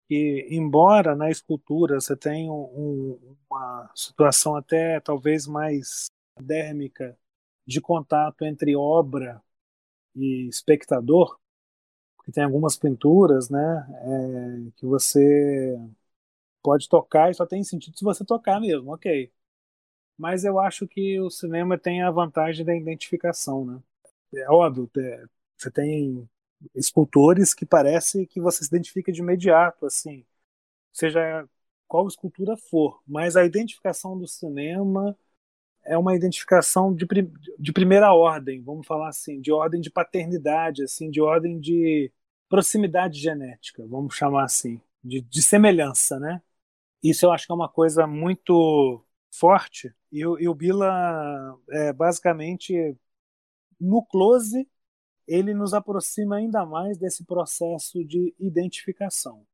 que, 0.08 0.48
embora 0.50 1.16
na 1.16 1.30
escultura 1.30 2.00
você 2.00 2.16
tenha 2.16 2.52
um, 2.52 3.36
uma 3.50 3.92
situação 3.94 4.56
até 4.56 5.00
talvez 5.02 5.46
mais 5.48 6.06
dérmica 6.40 7.18
de 7.66 7.82
contato 7.82 8.46
entre 8.46 8.76
obra 8.76 9.42
e 10.16 10.48
espectador, 10.48 11.38
tem 12.32 12.44
algumas 12.44 12.76
pinturas, 12.78 13.50
né, 13.50 13.88
é, 14.70 14.72
que 14.78 14.86
você 14.86 15.78
pode 16.64 16.90
tocar 16.90 17.32
e 17.32 17.34
só 17.34 17.46
tem 17.46 17.64
sentido 17.64 17.98
se 17.98 18.04
você 18.06 18.26
tocar 18.26 18.60
mesmo, 18.62 18.94
ok. 18.94 19.32
Mas 20.18 20.44
eu 20.46 20.60
acho 20.60 20.88
que 20.88 21.20
o 21.20 21.30
cinema 21.30 21.78
tem 21.78 22.02
a 22.04 22.12
vantagem 22.12 22.66
da 22.66 22.76
identificação, 22.76 23.66
né? 23.66 23.80
É 24.36 24.50
óbvio, 24.52 24.90
é, 24.98 25.26
você 25.58 25.72
tem 25.72 26.30
escultores 26.76 27.54
que 27.54 27.66
parece 27.66 28.26
que 28.28 28.42
você 28.42 28.64
se 28.64 28.70
identifica 28.70 29.12
de 29.12 29.22
imediato, 29.22 29.86
assim, 29.86 30.26
seja 30.94 31.48
qual 31.88 32.08
escultura 32.08 32.58
for, 32.58 33.02
mas 33.08 33.36
a 33.38 33.46
identificação 33.46 34.18
do 34.18 34.28
cinema 34.28 35.18
é 35.86 35.98
uma 35.98 36.16
identificação 36.16 36.94
de, 36.94 37.08
de 37.60 37.74
primeira 37.74 38.14
ordem, 38.14 38.62
vamos 38.64 38.86
falar 38.88 39.10
assim, 39.10 39.42
de 39.42 39.52
ordem 39.52 39.82
de 39.82 39.90
paternidade, 39.90 40.84
assim, 40.84 41.10
de 41.12 41.22
ordem 41.22 41.60
de 41.60 42.12
proximidade 42.50 43.20
genética, 43.20 43.86
vamos 43.88 44.16
chamar 44.16 44.46
assim, 44.46 44.82
de, 45.04 45.22
de 45.22 45.42
semelhança, 45.42 46.20
né? 46.20 46.42
Isso 47.04 47.26
eu 47.26 47.32
acho 47.32 47.46
que 47.46 47.52
é 47.52 47.56
uma 47.56 47.70
coisa 47.70 48.08
muito 48.08 49.04
forte 49.32 49.94
e, 50.12 50.20
e 50.22 50.48
o 50.50 50.56
Bila 50.56 51.58
é, 51.70 51.94
basicamente 51.94 52.98
no 53.80 54.04
close 54.06 54.68
ele 55.28 55.54
nos 55.54 55.74
aproxima 55.74 56.38
ainda 56.38 56.66
mais 56.66 56.98
desse 56.98 57.24
processo 57.26 58.04
de 58.06 58.34
identificação. 58.40 59.46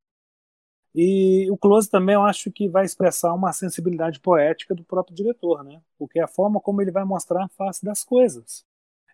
E 0.96 1.50
o 1.50 1.58
close 1.58 1.90
também 1.90 2.14
eu 2.16 2.22
acho 2.24 2.52
que 2.52 2.70
vai 2.70 2.86
expressar 2.86 3.34
uma 3.34 3.52
sensibilidade 3.52 4.20
poética 4.20 4.76
do 4.76 4.84
próprio 4.84 5.16
diretor, 5.16 5.64
né? 5.64 5.82
Porque 5.98 6.20
é 6.20 6.24
a 6.24 6.28
forma 6.28 6.62
como 6.62 6.82
ele 6.82 6.92
vai 6.92 7.04
mostrar 7.04 7.46
a 7.46 7.50
face 7.50 7.84
das 7.84 8.04
coisas. 8.04 8.64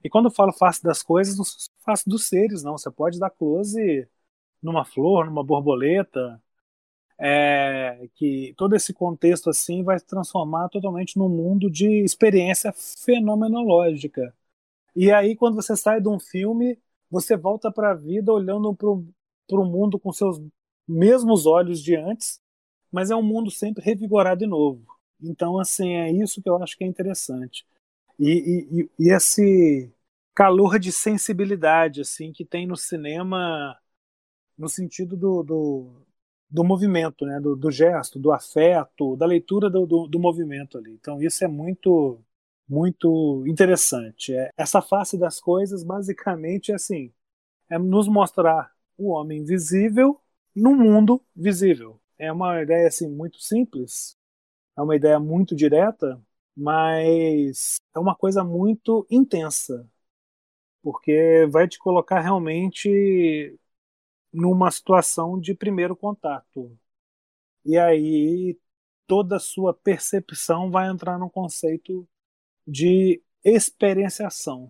E 0.03 0.09
quando 0.09 0.25
eu 0.25 0.31
falo 0.31 0.53
face 0.53 0.83
das 0.83 1.03
coisas, 1.03 1.37
não 1.37 1.45
face 1.83 2.07
dos 2.07 2.25
seres, 2.27 2.63
não. 2.63 2.77
Você 2.77 2.89
pode 2.91 3.19
dar 3.19 3.29
close 3.29 4.07
numa 4.61 4.85
flor, 4.85 5.25
numa 5.27 5.43
borboleta, 5.43 6.41
é, 7.17 8.07
que 8.15 8.53
todo 8.57 8.75
esse 8.75 8.93
contexto 8.93 9.49
assim 9.49 9.83
vai 9.83 9.99
se 9.99 10.05
transformar 10.05 10.69
totalmente 10.69 11.17
num 11.17 11.29
mundo 11.29 11.69
de 11.69 12.03
experiência 12.03 12.73
fenomenológica. 12.73 14.33
E 14.95 15.11
aí, 15.11 15.35
quando 15.35 15.55
você 15.55 15.75
sai 15.75 16.01
de 16.01 16.09
um 16.09 16.19
filme, 16.19 16.77
você 17.09 17.37
volta 17.37 17.71
para 17.71 17.91
a 17.91 17.95
vida 17.95 18.31
olhando 18.33 18.73
para 18.75 19.59
o 19.59 19.65
mundo 19.65 19.99
com 19.99 20.11
seus 20.13 20.41
mesmos 20.87 21.45
olhos 21.45 21.81
de 21.81 21.95
antes, 21.95 22.41
mas 22.91 23.11
é 23.11 23.15
um 23.15 23.23
mundo 23.23 23.51
sempre 23.51 23.83
revigorado 23.83 24.43
e 24.43 24.47
novo. 24.47 24.85
Então, 25.21 25.59
assim, 25.59 25.95
é 25.95 26.11
isso 26.11 26.41
que 26.41 26.49
eu 26.49 26.61
acho 26.61 26.77
que 26.77 26.83
é 26.83 26.87
interessante. 26.87 27.65
E, 28.19 28.89
e, 28.99 29.07
e 29.07 29.13
esse 29.13 29.91
calor 30.35 30.79
de 30.79 30.91
sensibilidade, 30.91 32.01
assim, 32.01 32.31
que 32.33 32.45
tem 32.45 32.67
no 32.67 32.75
cinema, 32.77 33.77
no 34.57 34.69
sentido 34.69 35.17
do, 35.17 35.43
do, 35.43 36.05
do 36.49 36.63
movimento, 36.63 37.25
né? 37.25 37.39
Do, 37.39 37.55
do, 37.55 37.71
gesto, 37.71 38.19
do 38.19 38.31
afeto, 38.31 39.15
da 39.17 39.25
leitura 39.25 39.69
do, 39.69 39.85
do, 39.85 40.07
do 40.07 40.19
movimento 40.19 40.77
ali. 40.77 40.91
Então, 40.93 41.21
isso 41.21 41.43
é 41.43 41.47
muito 41.47 42.23
muito 42.67 43.43
interessante. 43.47 44.33
É, 44.35 44.51
essa 44.57 44.81
face 44.81 45.17
das 45.17 45.39
coisas, 45.39 45.83
basicamente, 45.83 46.71
é 46.71 46.75
assim: 46.75 47.11
é 47.69 47.77
nos 47.79 48.07
mostrar 48.07 48.71
o 48.97 49.09
homem 49.11 49.43
visível 49.43 50.19
no 50.55 50.75
mundo 50.75 51.23
visível. 51.35 51.99
É 52.17 52.31
uma 52.31 52.61
ideia 52.61 52.87
assim 52.87 53.09
muito 53.09 53.39
simples, 53.41 54.17
é 54.77 54.81
uma 54.81 54.95
ideia 54.95 55.19
muito 55.19 55.55
direta, 55.55 56.21
mas 56.59 57.77
é 57.95 57.99
uma 57.99 58.15
coisa 58.15 58.43
muito 58.43 59.07
intensa, 59.09 59.89
porque 60.83 61.47
vai 61.51 61.67
te 61.67 61.79
colocar 61.79 62.19
realmente 62.19 63.57
numa 64.33 64.69
situação 64.71 65.39
de 65.39 65.55
primeiro 65.55 65.95
contato. 65.95 66.77
E 67.65 67.77
aí 67.77 68.59
toda 69.07 69.37
a 69.37 69.39
sua 69.39 69.73
percepção 69.73 70.69
vai 70.71 70.89
entrar 70.89 71.17
no 71.17 71.29
conceito 71.29 72.07
de 72.67 73.21
experienciação. 73.43 74.69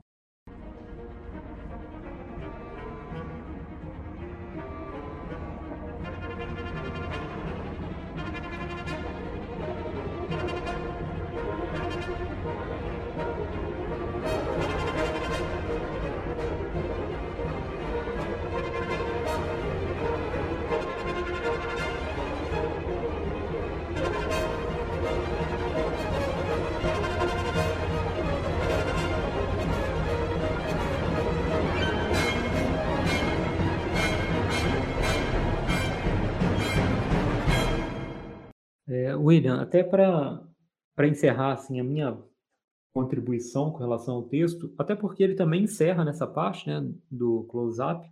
William, 39.16 39.62
até 39.62 39.84
para 39.84 40.42
encerrar 41.08 41.54
assim, 41.54 41.80
a 41.80 41.84
minha 41.84 42.18
contribuição 42.94 43.72
com 43.72 43.78
relação 43.78 44.16
ao 44.16 44.24
texto, 44.24 44.74
até 44.78 44.96
porque 44.96 45.24
ele 45.24 45.36
também 45.36 45.64
encerra 45.64 46.04
nessa 46.04 46.28
parte 46.28 46.68
né, 46.68 46.92
do 47.10 47.44
close-up, 47.50 48.10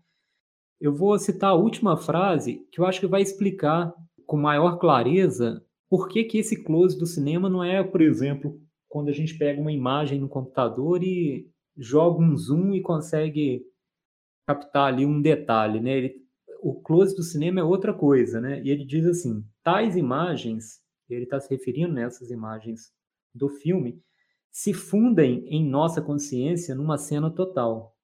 eu 0.80 0.94
vou 0.94 1.18
citar 1.18 1.52
a 1.52 1.56
última 1.56 1.98
frase 1.98 2.66
que 2.72 2.80
eu 2.80 2.86
acho 2.86 3.00
que 3.00 3.08
vai 3.08 3.22
explicar 3.22 3.94
com 4.26 4.38
maior 4.38 4.78
clareza 4.78 5.66
por 5.90 6.08
que, 6.08 6.24
que 6.24 6.38
esse 6.38 6.64
close 6.64 6.98
do 6.98 7.06
cinema 7.06 7.50
não 7.50 7.64
é, 7.64 7.84
por 7.84 8.02
exemplo, 8.02 8.62
quando 8.88 9.10
a 9.10 9.14
gente 9.14 9.38
pega 9.38 9.60
uma 9.60 9.72
imagem 9.72 10.20
no 10.20 10.30
computador 10.30 11.04
e 11.04 11.50
joga 11.76 12.22
um 12.22 12.36
zoom 12.36 12.74
e 12.74 12.82
consegue 12.82 13.66
captar 14.46 14.94
ali 14.94 15.06
um 15.06 15.22
detalhe, 15.22 15.80
né? 15.80 15.98
Ele, 15.98 16.27
o 16.68 16.82
close 16.82 17.16
do 17.16 17.24
cinema 17.24 17.62
é 17.62 17.64
outra 17.64 17.94
coisa, 17.94 18.42
né? 18.42 18.62
E 18.62 18.70
ele 18.70 18.84
diz 18.84 19.06
assim: 19.06 19.42
tais 19.64 19.96
imagens, 19.96 20.82
ele 21.10 21.24
está 21.24 21.40
se 21.40 21.50
referindo 21.50 21.94
nessas 21.94 22.30
imagens 22.30 22.92
do 23.34 23.48
filme, 23.48 24.04
se 24.52 24.74
fundem 24.74 25.48
em 25.48 25.66
nossa 25.66 26.02
consciência 26.02 26.76
numa 26.76 26.98
cena 26.98 27.32
total. 27.32 27.96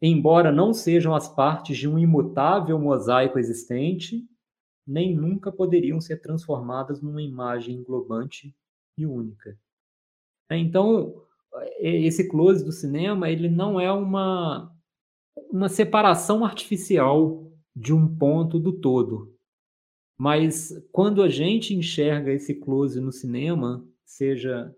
Embora 0.00 0.52
não 0.52 0.72
sejam 0.72 1.16
as 1.16 1.28
partes 1.28 1.76
de 1.76 1.88
um 1.88 1.98
imutável 1.98 2.78
mosaico 2.78 3.40
existente, 3.40 4.24
nem 4.86 5.16
nunca 5.16 5.50
poderiam 5.50 6.00
ser 6.00 6.20
transformadas 6.20 7.02
numa 7.02 7.22
imagem 7.22 7.74
englobante 7.74 8.54
e 8.96 9.04
única. 9.04 9.58
Então, 10.48 11.24
esse 11.80 12.28
close 12.28 12.64
do 12.64 12.70
cinema, 12.70 13.28
ele 13.28 13.48
não 13.48 13.80
é 13.80 13.90
uma, 13.90 14.72
uma 15.50 15.68
separação 15.68 16.44
artificial 16.44 17.51
de 17.74 17.92
um 17.92 18.16
ponto 18.16 18.58
do 18.58 18.72
todo. 18.72 19.34
Mas 20.18 20.72
quando 20.92 21.22
a 21.22 21.28
gente 21.28 21.74
enxerga 21.74 22.32
esse 22.32 22.54
close 22.54 23.00
no 23.00 23.10
cinema, 23.10 23.84
seja 24.04 24.74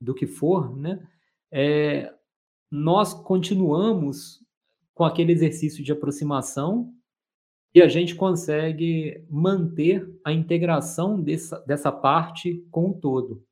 do 0.00 0.14
que 0.14 0.26
for, 0.26 0.76
né, 0.76 1.06
é, 1.52 2.14
nós 2.70 3.12
continuamos 3.12 4.40
com 4.94 5.04
aquele 5.04 5.32
exercício 5.32 5.82
de 5.82 5.92
aproximação 5.92 6.94
e 7.74 7.82
a 7.82 7.88
gente 7.88 8.14
consegue 8.14 9.24
manter 9.28 10.08
a 10.24 10.32
integração 10.32 11.20
dessa, 11.20 11.58
dessa 11.60 11.92
parte 11.92 12.66
com 12.70 12.90
o 12.90 12.94
todo, 12.94 13.44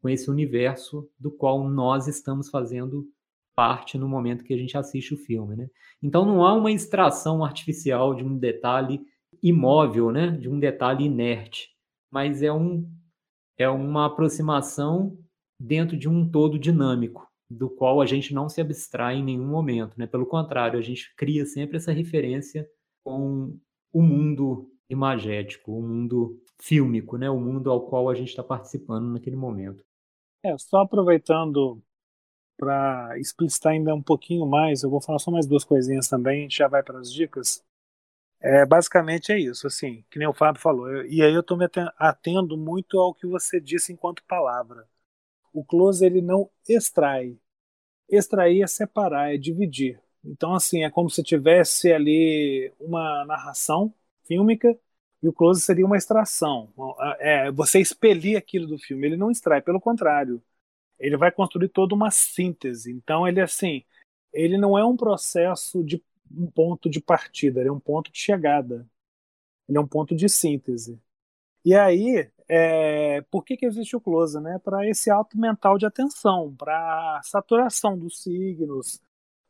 com 0.00 0.08
esse 0.08 0.30
universo 0.30 1.08
do 1.18 1.30
qual 1.30 1.68
nós 1.68 2.06
estamos 2.06 2.48
fazendo 2.48 3.08
parte 3.56 3.96
no 3.96 4.06
momento 4.06 4.44
que 4.44 4.52
a 4.52 4.58
gente 4.58 4.76
assiste 4.76 5.14
o 5.14 5.16
filme. 5.16 5.56
Né? 5.56 5.68
Então 6.02 6.26
não 6.26 6.44
há 6.44 6.52
uma 6.52 6.70
extração 6.70 7.42
artificial 7.42 8.14
de 8.14 8.22
um 8.22 8.36
detalhe 8.38 9.00
imóvel, 9.42 10.12
né? 10.12 10.30
de 10.30 10.48
um 10.48 10.60
detalhe 10.60 11.06
inerte, 11.06 11.70
mas 12.12 12.42
é, 12.42 12.52
um, 12.52 12.88
é 13.58 13.68
uma 13.68 14.06
aproximação 14.06 15.18
dentro 15.58 15.96
de 15.96 16.08
um 16.08 16.28
todo 16.30 16.58
dinâmico, 16.58 17.26
do 17.50 17.70
qual 17.70 18.00
a 18.00 18.06
gente 18.06 18.34
não 18.34 18.48
se 18.48 18.60
abstrai 18.60 19.16
em 19.16 19.24
nenhum 19.24 19.46
momento. 19.46 19.98
Né? 19.98 20.06
Pelo 20.06 20.26
contrário, 20.26 20.78
a 20.78 20.82
gente 20.82 21.14
cria 21.16 21.46
sempre 21.46 21.78
essa 21.78 21.92
referência 21.92 22.68
com 23.02 23.58
o 23.92 24.02
mundo 24.02 24.70
imagético, 24.90 25.72
o 25.72 25.82
mundo 25.82 26.38
fílmico, 26.60 27.16
né? 27.16 27.30
o 27.30 27.40
mundo 27.40 27.70
ao 27.70 27.86
qual 27.88 28.10
a 28.10 28.14
gente 28.14 28.28
está 28.28 28.42
participando 28.42 29.12
naquele 29.12 29.36
momento. 29.36 29.82
É, 30.44 30.56
só 30.58 30.82
aproveitando 30.82 31.82
para 32.56 33.18
explicitar 33.18 33.72
ainda 33.72 33.94
um 33.94 34.02
pouquinho 34.02 34.46
mais, 34.46 34.82
eu 34.82 34.90
vou 34.90 35.00
falar 35.00 35.18
só 35.18 35.30
mais 35.30 35.46
duas 35.46 35.64
coisinhas 35.64 36.08
também, 36.08 36.40
a 36.40 36.42
gente 36.42 36.58
já 36.58 36.68
vai 36.68 36.82
para 36.82 36.98
as 36.98 37.12
dicas. 37.12 37.62
É, 38.40 38.66
basicamente 38.66 39.32
é 39.32 39.38
isso, 39.38 39.66
assim, 39.66 40.04
que 40.10 40.18
nem 40.18 40.28
o 40.28 40.34
Fábio 40.34 40.60
falou. 40.60 40.88
Eu, 40.90 41.06
e 41.06 41.22
aí 41.22 41.34
eu 41.34 41.40
estou 41.40 41.56
me 41.56 41.66
atendo 41.98 42.56
muito 42.56 42.98
ao 42.98 43.14
que 43.14 43.26
você 43.26 43.60
disse 43.60 43.92
enquanto 43.92 44.22
palavra. 44.24 44.86
O 45.52 45.64
close 45.64 46.04
ele 46.04 46.22
não 46.22 46.50
extrai. 46.68 47.38
Extrair 48.08 48.62
é 48.62 48.66
separar, 48.66 49.34
é 49.34 49.38
dividir. 49.38 50.00
Então, 50.24 50.54
assim, 50.54 50.84
é 50.84 50.90
como 50.90 51.10
se 51.10 51.22
tivesse 51.22 51.92
ali 51.92 52.72
uma 52.80 53.24
narração 53.26 53.92
fílmica 54.26 54.78
e 55.22 55.28
o 55.28 55.32
close 55.32 55.60
seria 55.62 55.86
uma 55.86 55.96
extração. 55.96 56.72
É, 57.20 57.50
você 57.50 57.80
expelir 57.80 58.36
aquilo 58.38 58.66
do 58.66 58.78
filme. 58.78 59.06
Ele 59.06 59.16
não 59.16 59.30
extrai, 59.30 59.62
pelo 59.62 59.80
contrário 59.80 60.42
ele 60.98 61.16
vai 61.16 61.30
construir 61.32 61.68
toda 61.68 61.94
uma 61.94 62.10
síntese. 62.10 62.92
Então 62.92 63.26
ele 63.26 63.40
assim, 63.40 63.84
ele 64.32 64.58
não 64.58 64.78
é 64.78 64.84
um 64.84 64.96
processo 64.96 65.84
de 65.84 66.02
um 66.30 66.50
ponto 66.50 66.90
de 66.90 67.00
partida, 67.00 67.60
ele 67.60 67.68
é 67.68 67.72
um 67.72 67.80
ponto 67.80 68.10
de 68.10 68.18
chegada. 68.18 68.86
Ele 69.68 69.78
é 69.78 69.80
um 69.80 69.86
ponto 69.86 70.14
de 70.14 70.28
síntese. 70.28 71.00
E 71.64 71.74
aí, 71.74 72.30
é, 72.48 73.22
por 73.22 73.44
que, 73.44 73.56
que 73.56 73.66
existe 73.66 73.96
o 73.96 74.00
close? 74.00 74.38
Né? 74.40 74.58
Para 74.60 74.88
esse 74.88 75.10
alto 75.10 75.38
mental 75.38 75.78
de 75.78 75.86
atenção, 75.86 76.54
para 76.56 77.20
saturação 77.24 77.98
dos 77.98 78.22
signos, 78.22 79.00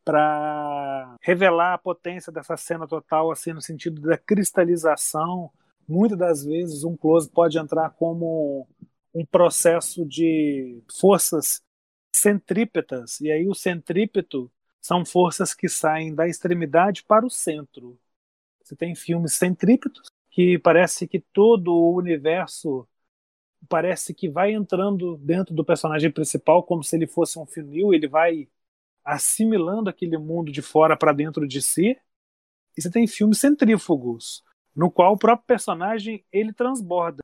para 0.04 1.16
revelar 1.20 1.74
a 1.74 1.78
potência 1.78 2.32
dessa 2.32 2.56
cena 2.56 2.86
total, 2.86 3.30
assim, 3.30 3.52
no 3.52 3.60
sentido 3.60 4.00
da 4.00 4.16
cristalização. 4.16 5.50
Muitas 5.86 6.18
das 6.18 6.44
vezes, 6.44 6.84
um 6.84 6.96
close 6.96 7.28
pode 7.28 7.58
entrar 7.58 7.90
como 7.90 8.66
um 9.16 9.24
processo 9.24 10.04
de 10.06 10.82
forças 11.00 11.62
centrípetas, 12.14 13.20
e 13.20 13.30
aí 13.30 13.48
o 13.48 13.54
centrípeto 13.54 14.50
são 14.80 15.04
forças 15.04 15.54
que 15.54 15.68
saem 15.68 16.14
da 16.14 16.28
extremidade 16.28 17.02
para 17.02 17.26
o 17.26 17.30
centro. 17.30 17.98
Você 18.62 18.76
tem 18.76 18.94
filmes 18.94 19.34
centrípetos 19.34 20.10
que 20.30 20.58
parece 20.58 21.08
que 21.08 21.20
todo 21.20 21.72
o 21.72 21.96
universo 21.96 22.86
parece 23.68 24.14
que 24.14 24.28
vai 24.28 24.52
entrando 24.52 25.16
dentro 25.16 25.54
do 25.54 25.64
personagem 25.64 26.10
principal 26.10 26.62
como 26.62 26.84
se 26.84 26.94
ele 26.94 27.06
fosse 27.06 27.38
um 27.38 27.46
funil, 27.46 27.94
ele 27.94 28.06
vai 28.06 28.48
assimilando 29.04 29.88
aquele 29.88 30.18
mundo 30.18 30.52
de 30.52 30.62
fora 30.62 30.96
para 30.96 31.12
dentro 31.12 31.48
de 31.48 31.62
si. 31.62 31.98
E 32.76 32.82
você 32.82 32.90
tem 32.90 33.06
filmes 33.06 33.38
centrífugos, 33.40 34.44
no 34.74 34.90
qual 34.90 35.14
o 35.14 35.18
próprio 35.18 35.46
personagem 35.46 36.24
ele 36.30 36.52
transborda. 36.52 37.22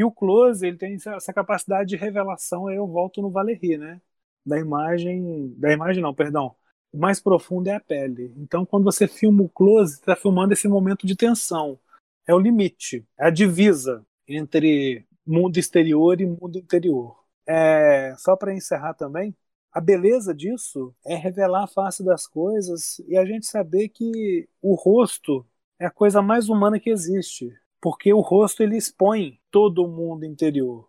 E 0.00 0.04
o 0.04 0.10
close, 0.10 0.66
ele 0.66 0.78
tem 0.78 0.94
essa 0.94 1.30
capacidade 1.30 1.90
de 1.90 1.96
revelação, 1.96 2.68
aí 2.68 2.76
eu 2.76 2.86
volto 2.86 3.20
no 3.20 3.30
Valéry, 3.30 3.76
né? 3.76 4.00
Da 4.46 4.58
imagem, 4.58 5.52
da 5.58 5.70
imagem 5.74 6.02
não, 6.02 6.14
perdão. 6.14 6.56
O 6.90 6.96
mais 6.96 7.20
profundo 7.20 7.68
é 7.68 7.74
a 7.74 7.80
pele. 7.80 8.32
Então, 8.38 8.64
quando 8.64 8.84
você 8.84 9.06
filma 9.06 9.42
o 9.42 9.48
close, 9.50 9.96
está 9.96 10.16
filmando 10.16 10.54
esse 10.54 10.66
momento 10.66 11.06
de 11.06 11.14
tensão. 11.14 11.78
É 12.26 12.34
o 12.34 12.38
limite, 12.38 13.06
é 13.18 13.26
a 13.26 13.30
divisa 13.30 14.02
entre 14.26 15.04
mundo 15.26 15.58
exterior 15.58 16.18
e 16.18 16.24
mundo 16.24 16.56
interior. 16.56 17.22
É, 17.46 18.14
só 18.16 18.34
para 18.36 18.54
encerrar 18.54 18.94
também, 18.94 19.36
a 19.70 19.82
beleza 19.82 20.34
disso 20.34 20.94
é 21.04 21.14
revelar 21.14 21.64
a 21.64 21.68
face 21.68 22.02
das 22.02 22.26
coisas 22.26 23.00
e 23.00 23.18
a 23.18 23.26
gente 23.26 23.44
saber 23.44 23.90
que 23.90 24.48
o 24.62 24.74
rosto 24.74 25.46
é 25.78 25.84
a 25.84 25.90
coisa 25.90 26.22
mais 26.22 26.48
humana 26.48 26.80
que 26.80 26.88
existe 26.88 27.54
porque 27.80 28.12
o 28.12 28.20
rosto 28.20 28.62
ele 28.62 28.76
expõe 28.76 29.40
todo 29.50 29.84
o 29.84 29.88
mundo 29.88 30.24
interior. 30.24 30.88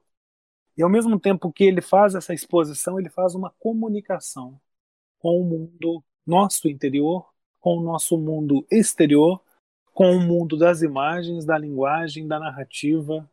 E 0.77 0.83
ao 0.83 0.89
mesmo 0.89 1.19
tempo 1.19 1.51
que 1.51 1.63
ele 1.63 1.81
faz 1.81 2.15
essa 2.15 2.33
exposição, 2.33 2.99
ele 2.99 3.09
faz 3.09 3.35
uma 3.35 3.51
comunicação 3.59 4.59
com 5.19 5.39
o 5.39 5.43
mundo 5.43 6.03
nosso 6.25 6.67
interior, 6.67 7.29
com 7.59 7.77
o 7.77 7.81
nosso 7.81 8.17
mundo 8.17 8.65
exterior, 8.71 9.41
com 9.93 10.15
o 10.15 10.19
mundo 10.19 10.57
das 10.57 10.81
imagens, 10.81 11.45
da 11.45 11.57
linguagem, 11.57 12.27
da 12.27 12.39
narrativa, 12.39 13.29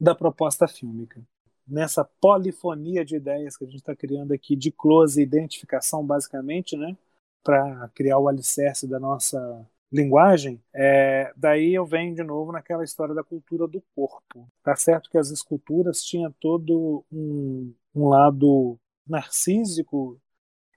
da 0.00 0.14
proposta 0.14 0.66
fílmica. 0.66 1.22
Nessa 1.66 2.04
polifonia 2.04 3.04
de 3.04 3.16
ideias 3.16 3.56
que 3.56 3.64
a 3.64 3.66
gente 3.66 3.76
está 3.76 3.94
criando 3.94 4.32
aqui, 4.32 4.56
de 4.56 4.72
close 4.72 5.22
identificação, 5.22 6.04
basicamente, 6.04 6.76
né, 6.76 6.96
para 7.44 7.88
criar 7.94 8.18
o 8.18 8.28
alicerce 8.28 8.88
da 8.88 8.98
nossa 8.98 9.66
linguagem, 9.92 10.62
é, 10.74 11.32
daí 11.36 11.74
eu 11.74 11.84
venho 11.86 12.14
de 12.14 12.22
novo 12.22 12.52
naquela 12.52 12.84
história 12.84 13.14
da 13.14 13.24
cultura 13.24 13.66
do 13.66 13.82
corpo. 13.94 14.48
Tá 14.62 14.76
certo 14.76 15.10
que 15.10 15.18
as 15.18 15.30
esculturas 15.30 16.02
tinham 16.02 16.32
todo 16.40 17.04
um, 17.12 17.74
um 17.94 18.08
lado 18.08 18.78
narcísico 19.06 20.20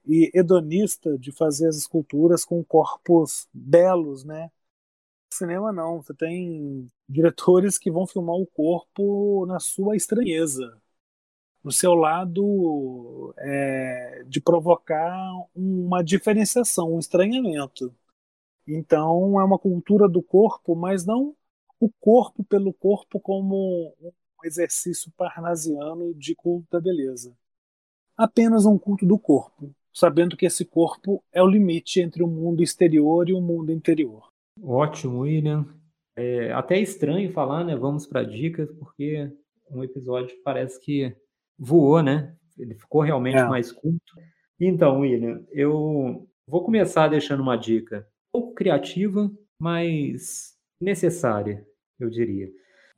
e 0.06 0.30
hedonista 0.34 1.16
de 1.18 1.32
fazer 1.32 1.68
as 1.68 1.76
esculturas 1.76 2.44
com 2.44 2.62
corpos 2.64 3.48
belos, 3.52 4.24
né? 4.24 4.50
cinema 5.34 5.72
não, 5.72 6.00
você 6.02 6.14
tem 6.14 6.90
diretores 7.08 7.78
que 7.78 7.90
vão 7.90 8.06
filmar 8.06 8.36
o 8.36 8.46
corpo 8.46 9.44
na 9.46 9.58
sua 9.60 9.96
estranheza, 9.96 10.80
no 11.62 11.72
seu 11.72 11.94
lado 11.94 13.34
é, 13.38 14.24
de 14.26 14.40
provocar 14.40 15.12
uma 15.54 16.02
diferenciação, 16.02 16.94
um 16.94 16.98
estranhamento. 16.98 17.94
Então 18.66 19.40
é 19.40 19.44
uma 19.44 19.58
cultura 19.58 20.08
do 20.08 20.22
corpo, 20.22 20.74
mas 20.74 21.04
não 21.04 21.34
o 21.80 21.90
corpo 22.00 22.42
pelo 22.44 22.72
corpo 22.72 23.20
como 23.20 23.94
um 24.00 24.46
exercício 24.46 25.12
parnasiano 25.16 26.14
de 26.14 26.34
culto 26.34 26.66
da 26.70 26.80
beleza. 26.80 27.36
Apenas 28.16 28.64
um 28.64 28.78
culto 28.78 29.04
do 29.04 29.18
corpo, 29.18 29.74
sabendo 29.92 30.36
que 30.36 30.46
esse 30.46 30.64
corpo 30.64 31.22
é 31.32 31.42
o 31.42 31.46
limite 31.46 32.00
entre 32.00 32.22
o 32.22 32.28
mundo 32.28 32.62
exterior 32.62 33.28
e 33.28 33.32
o 33.32 33.40
mundo 33.40 33.72
interior. 33.72 34.28
Ótimo, 34.62 35.20
William. 35.20 35.66
É 36.16 36.52
até 36.52 36.78
estranho 36.78 37.32
falar, 37.32 37.64
né? 37.64 37.74
Vamos 37.74 38.06
para 38.06 38.22
dicas, 38.22 38.70
porque 38.72 39.30
um 39.68 39.82
episódio 39.82 40.36
parece 40.44 40.80
que 40.80 41.14
voou, 41.58 42.02
né? 42.02 42.36
Ele 42.56 42.74
ficou 42.74 43.02
realmente 43.02 43.38
é. 43.38 43.48
mais 43.48 43.72
curto. 43.72 44.14
Então, 44.60 45.00
William, 45.00 45.44
eu 45.50 46.28
vou 46.46 46.62
começar 46.62 47.08
deixando 47.08 47.42
uma 47.42 47.56
dica 47.56 48.06
pouco 48.34 48.52
criativa, 48.52 49.30
mas 49.56 50.56
necessária, 50.80 51.64
eu 52.00 52.10
diria. 52.10 52.48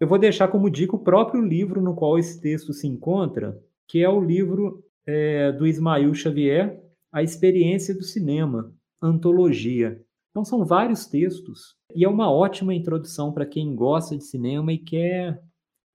Eu 0.01 0.09
vou 0.09 0.19
deixar 0.19 0.49
como 0.49 0.71
dica 0.71 0.97
o 0.97 1.05
próprio 1.05 1.43
livro 1.45 1.83
no 1.83 1.95
qual 1.95 2.19
esse 2.19 2.41
texto 2.41 2.73
se 2.73 2.87
encontra, 2.87 3.63
que 3.87 4.03
é 4.03 4.09
o 4.09 4.19
livro 4.19 4.83
é, 5.07 5.53
do 5.53 5.67
Ismael 5.67 6.15
Xavier, 6.15 6.83
A 7.13 7.23
Experiência 7.23 7.95
do 7.95 8.03
Cinema, 8.03 8.75
Antologia. 9.03 10.03
Então, 10.31 10.43
são 10.43 10.65
vários 10.65 11.05
textos 11.05 11.77
e 11.95 12.03
é 12.03 12.09
uma 12.09 12.33
ótima 12.33 12.75
introdução 12.75 13.31
para 13.31 13.45
quem 13.45 13.75
gosta 13.75 14.17
de 14.17 14.25
cinema 14.25 14.73
e 14.73 14.79
quer 14.79 15.43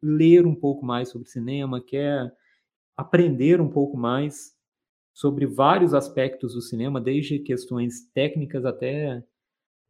ler 0.04 0.46
um 0.46 0.54
pouco 0.54 0.86
mais 0.86 1.10
sobre 1.10 1.28
cinema, 1.30 1.84
quer 1.84 2.32
aprender 2.96 3.60
um 3.60 3.70
pouco 3.70 3.98
mais 3.98 4.56
sobre 5.16 5.48
vários 5.48 5.96
aspectos 5.96 6.54
do 6.54 6.62
cinema, 6.62 7.02
desde 7.02 7.40
questões 7.40 8.08
técnicas 8.14 8.66
até 8.66 9.24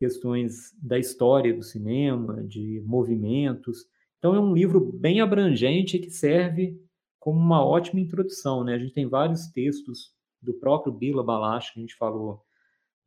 questões 0.01 0.75
da 0.81 0.97
história 0.97 1.53
do 1.53 1.61
cinema, 1.61 2.43
de 2.43 2.81
movimentos. 2.83 3.85
Então 4.17 4.33
é 4.33 4.39
um 4.39 4.51
livro 4.51 4.79
bem 4.79 5.21
abrangente 5.21 5.99
que 5.99 6.09
serve 6.09 6.75
como 7.19 7.39
uma 7.39 7.63
ótima 7.63 7.99
introdução, 7.99 8.63
né? 8.63 8.73
A 8.73 8.79
gente 8.79 8.95
tem 8.95 9.07
vários 9.07 9.45
textos 9.49 10.11
do 10.41 10.55
próprio 10.55 10.91
Bila 10.91 11.23
Balash 11.23 11.71
que 11.71 11.79
a 11.79 11.81
gente 11.81 11.95
falou 11.97 12.41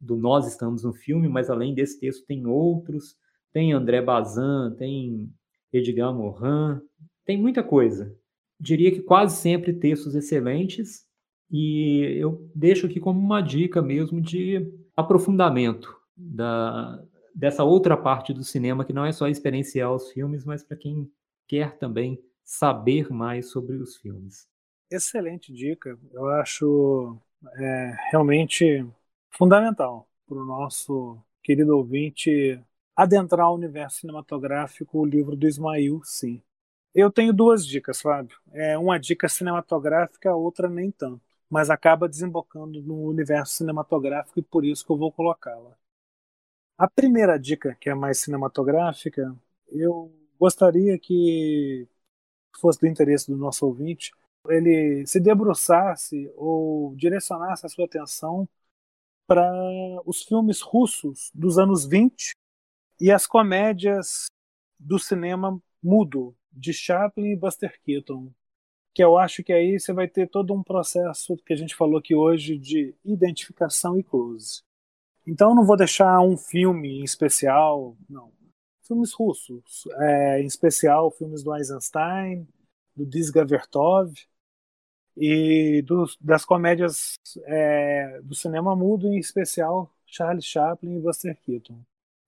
do 0.00 0.16
Nós 0.16 0.46
Estamos 0.46 0.84
no 0.84 0.92
Filme, 0.92 1.28
mas 1.28 1.50
além 1.50 1.74
desse 1.74 1.98
texto 1.98 2.24
tem 2.26 2.46
outros, 2.46 3.16
tem 3.52 3.72
André 3.72 4.00
Bazin, 4.00 4.76
tem 4.78 5.28
Edgar 5.72 6.14
Morin, 6.14 6.80
tem 7.24 7.36
muita 7.36 7.64
coisa. 7.64 8.16
Diria 8.60 8.92
que 8.92 9.02
quase 9.02 9.36
sempre 9.36 9.72
textos 9.72 10.14
excelentes 10.14 11.04
e 11.50 12.18
eu 12.20 12.48
deixo 12.54 12.86
aqui 12.86 13.00
como 13.00 13.18
uma 13.18 13.40
dica 13.40 13.82
mesmo 13.82 14.20
de 14.20 14.72
aprofundamento 14.96 16.03
da, 16.16 17.02
dessa 17.34 17.64
outra 17.64 17.96
parte 17.96 18.32
do 18.32 18.44
cinema 18.44 18.84
que 18.84 18.92
não 18.92 19.04
é 19.04 19.12
só 19.12 19.28
experienciar 19.28 19.92
os 19.92 20.10
filmes, 20.10 20.44
mas 20.44 20.62
para 20.62 20.76
quem 20.76 21.10
quer 21.46 21.76
também 21.78 22.22
saber 22.42 23.10
mais 23.10 23.50
sobre 23.50 23.76
os 23.76 23.96
filmes. 23.96 24.48
Excelente 24.90 25.52
dica. 25.52 25.98
Eu 26.12 26.28
acho 26.28 27.18
é, 27.56 27.96
realmente 28.10 28.86
fundamental 29.30 30.08
para 30.26 30.38
o 30.38 30.44
nosso 30.44 31.18
querido 31.42 31.76
ouvinte 31.76 32.60
adentrar 32.96 33.50
o 33.50 33.54
universo 33.54 33.98
cinematográfico, 33.98 35.00
o 35.00 35.04
livro 35.04 35.36
do 35.36 35.48
Ismail, 35.48 36.00
sim. 36.04 36.40
Eu 36.94 37.10
tenho 37.10 37.32
duas 37.32 37.66
dicas, 37.66 38.00
Fábio. 38.00 38.38
É 38.52 38.78
uma 38.78 38.98
dica 38.98 39.28
cinematográfica, 39.28 40.30
a 40.30 40.36
outra 40.36 40.68
nem 40.68 40.90
tanto, 40.92 41.20
mas 41.50 41.70
acaba 41.70 42.08
desembocando 42.08 42.80
no 42.82 43.02
universo 43.02 43.54
cinematográfico 43.54 44.38
e 44.38 44.42
por 44.42 44.64
isso 44.64 44.86
que 44.86 44.92
eu 44.92 44.96
vou 44.96 45.10
colocá-la. 45.10 45.76
A 46.76 46.88
primeira 46.88 47.38
dica, 47.38 47.76
que 47.80 47.88
é 47.88 47.94
mais 47.94 48.18
cinematográfica, 48.20 49.34
eu 49.68 50.12
gostaria 50.38 50.98
que 50.98 51.86
fosse 52.60 52.80
do 52.80 52.86
interesse 52.88 53.30
do 53.30 53.36
nosso 53.36 53.64
ouvinte, 53.64 54.10
ele 54.48 55.06
se 55.06 55.20
debruçasse 55.20 56.30
ou 56.34 56.94
direcionasse 56.96 57.64
a 57.64 57.68
sua 57.68 57.84
atenção 57.84 58.48
para 59.26 59.48
os 60.04 60.24
filmes 60.24 60.60
russos 60.60 61.30
dos 61.32 61.58
anos 61.58 61.86
20 61.86 62.32
e 63.00 63.10
as 63.10 63.26
comédias 63.26 64.26
do 64.78 64.98
cinema 64.98 65.60
mudo 65.82 66.36
de 66.52 66.72
Chaplin 66.72 67.32
e 67.32 67.36
Buster 67.36 67.80
Keaton, 67.84 68.32
que 68.92 69.02
eu 69.02 69.16
acho 69.16 69.44
que 69.44 69.52
aí 69.52 69.78
você 69.78 69.92
vai 69.92 70.08
ter 70.08 70.28
todo 70.28 70.52
um 70.52 70.62
processo 70.62 71.36
que 71.36 71.52
a 71.52 71.56
gente 71.56 71.74
falou 71.76 71.98
aqui 71.98 72.16
hoje 72.16 72.58
de 72.58 72.96
identificação 73.04 73.96
e 73.96 74.02
close. 74.02 74.63
Então 75.26 75.50
eu 75.50 75.54
não 75.54 75.64
vou 75.64 75.76
deixar 75.76 76.20
um 76.20 76.36
filme 76.36 77.00
em 77.00 77.04
especial, 77.04 77.96
não. 78.08 78.32
Filmes 78.86 79.12
russos, 79.14 79.84
é, 79.98 80.42
em 80.42 80.46
especial 80.46 81.10
filmes 81.10 81.42
do 81.42 81.54
Eisenstein, 81.56 82.46
do 82.94 83.06
Disga 83.06 83.44
Vertov 83.44 84.12
e 85.16 85.82
das 86.20 86.44
comédias 86.44 87.14
é, 87.44 88.20
do 88.22 88.34
cinema 88.34 88.76
mudo, 88.76 89.08
em 89.08 89.18
especial 89.18 89.90
Charles 90.06 90.44
Chaplin 90.44 90.98
e 90.98 91.00
Buster 91.00 91.38
Keaton. 91.40 91.80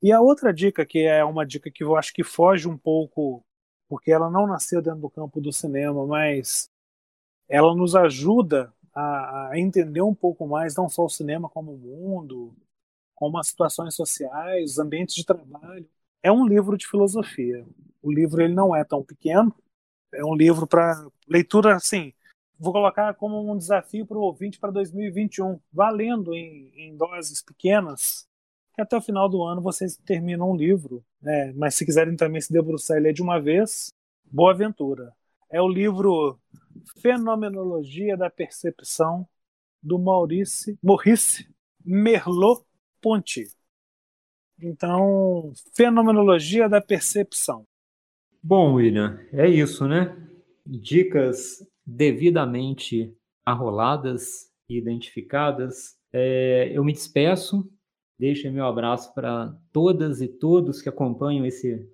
E 0.02 0.12
a 0.12 0.20
outra 0.20 0.52
dica, 0.52 0.87
que 0.87 1.00
é 1.00 1.24
uma 1.24 1.44
dica 1.44 1.70
que 1.70 1.85
eu 1.85 1.96
acho 1.96 2.12
que 2.12 2.24
foge 2.24 2.68
um 2.68 2.76
pouco, 2.76 3.44
porque 3.88 4.11
ela 4.11 4.30
não 4.30 4.46
nasceu 4.46 4.80
dentro 4.80 5.00
do 5.00 5.11
campo 5.11 5.40
do 5.40 5.52
cinema, 5.52 6.06
mas 6.06 6.68
ela 7.48 7.74
nos 7.74 7.94
ajuda 7.94 8.72
a, 8.94 9.50
a 9.50 9.59
entender 9.59 10.02
um 10.02 10.14
pouco 10.14 10.46
mais, 10.46 10.74
não 10.74 10.88
só 10.88 11.04
o 11.04 11.11
cinema 11.11 11.48
como 11.48 11.72
o 11.72 11.78
mundo, 11.78 12.54
como 13.16 13.38
as 13.38 13.48
situações 13.48 13.94
sociais, 13.94 14.72
os 14.72 14.79
ambientes 14.79 15.16
de 15.16 15.24
trabalho. 15.24 15.88
É 16.22 16.31
um 16.31 16.46
livro 16.46 16.76
de 16.76 16.87
filosofia. 16.87 17.66
O 18.00 18.12
livro 18.12 18.40
ele 18.40 18.55
não 18.55 18.76
é 18.76 18.85
tão 18.85 19.02
pequeno, 19.02 19.52
é 20.14 20.24
um 20.24 20.35
livro 20.35 20.66
para 20.66 21.05
leitura 21.26 21.74
assim. 21.74 22.12
Vou 22.59 22.72
colocar 22.72 23.14
como 23.14 23.50
um 23.50 23.57
desafio 23.57 24.07
para 24.07 24.16
o 24.16 24.22
ouvinte 24.22 24.59
para 24.59 24.70
2021, 24.70 25.59
valendo 25.72 26.35
em, 26.35 26.70
em 26.74 26.96
doses 26.96 27.42
pequenas, 27.42 28.26
que 28.74 28.81
até 28.81 28.96
o 28.96 29.02
final 29.02 29.29
do 29.29 29.42
ano 29.42 29.61
vocês 29.61 29.96
terminam 30.07 30.52
um 30.52 30.57
livro. 30.57 31.05
Né? 31.20 31.52
Mas 31.55 31.74
se 31.74 31.85
quiserem 31.85 32.16
também 32.16 32.40
se 32.40 32.52
debruçar 32.52 32.96
e 32.96 33.00
ler 33.00 33.12
de 33.12 33.22
uma 33.22 33.40
vez, 33.40 33.88
boa 34.24 34.52
aventura. 34.52 35.12
É 35.50 35.61
o 35.61 35.68
livro 35.68 36.38
Fenomenologia 37.00 38.16
da 38.16 38.31
Percepção, 38.31 39.26
do 39.83 39.98
Maurice, 39.98 40.79
Maurice 40.83 41.46
Merleau-Ponty. 43.06 43.46
Então, 44.60 45.52
Fenomenologia 45.74 46.68
da 46.68 46.80
Percepção. 46.80 47.64
Bom, 48.42 48.74
William, 48.74 49.20
é 49.32 49.48
isso, 49.48 49.86
né? 49.86 50.16
Dicas 50.66 51.66
devidamente 51.84 53.14
arroladas 53.44 54.50
e 54.68 54.76
identificadas. 54.76 55.96
É, 56.12 56.70
eu 56.72 56.84
me 56.84 56.92
despeço, 56.92 57.70
deixo 58.18 58.50
meu 58.50 58.66
abraço 58.66 59.14
para 59.14 59.56
todas 59.72 60.20
e 60.20 60.26
todos 60.26 60.82
que 60.82 60.88
acompanham 60.88 61.46
esse 61.46 61.86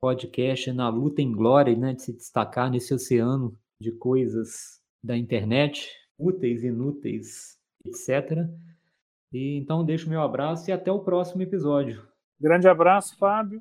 podcast 0.00 0.70
na 0.72 0.88
luta 0.88 1.22
em 1.22 1.32
glória, 1.32 1.74
né, 1.74 1.94
de 1.94 2.02
se 2.02 2.12
destacar 2.12 2.70
nesse 2.70 2.92
oceano 2.92 3.58
de 3.80 3.90
coisas 3.90 4.80
da 5.02 5.16
internet, 5.16 5.90
úteis, 6.18 6.62
inúteis, 6.62 7.58
etc. 7.86 8.46
E 9.34 9.56
então 9.56 9.84
deixo 9.84 10.08
meu 10.08 10.22
abraço 10.22 10.70
e 10.70 10.72
até 10.72 10.92
o 10.92 11.00
próximo 11.00 11.42
episódio. 11.42 12.06
Grande 12.40 12.68
abraço, 12.68 13.18
Fábio. 13.18 13.60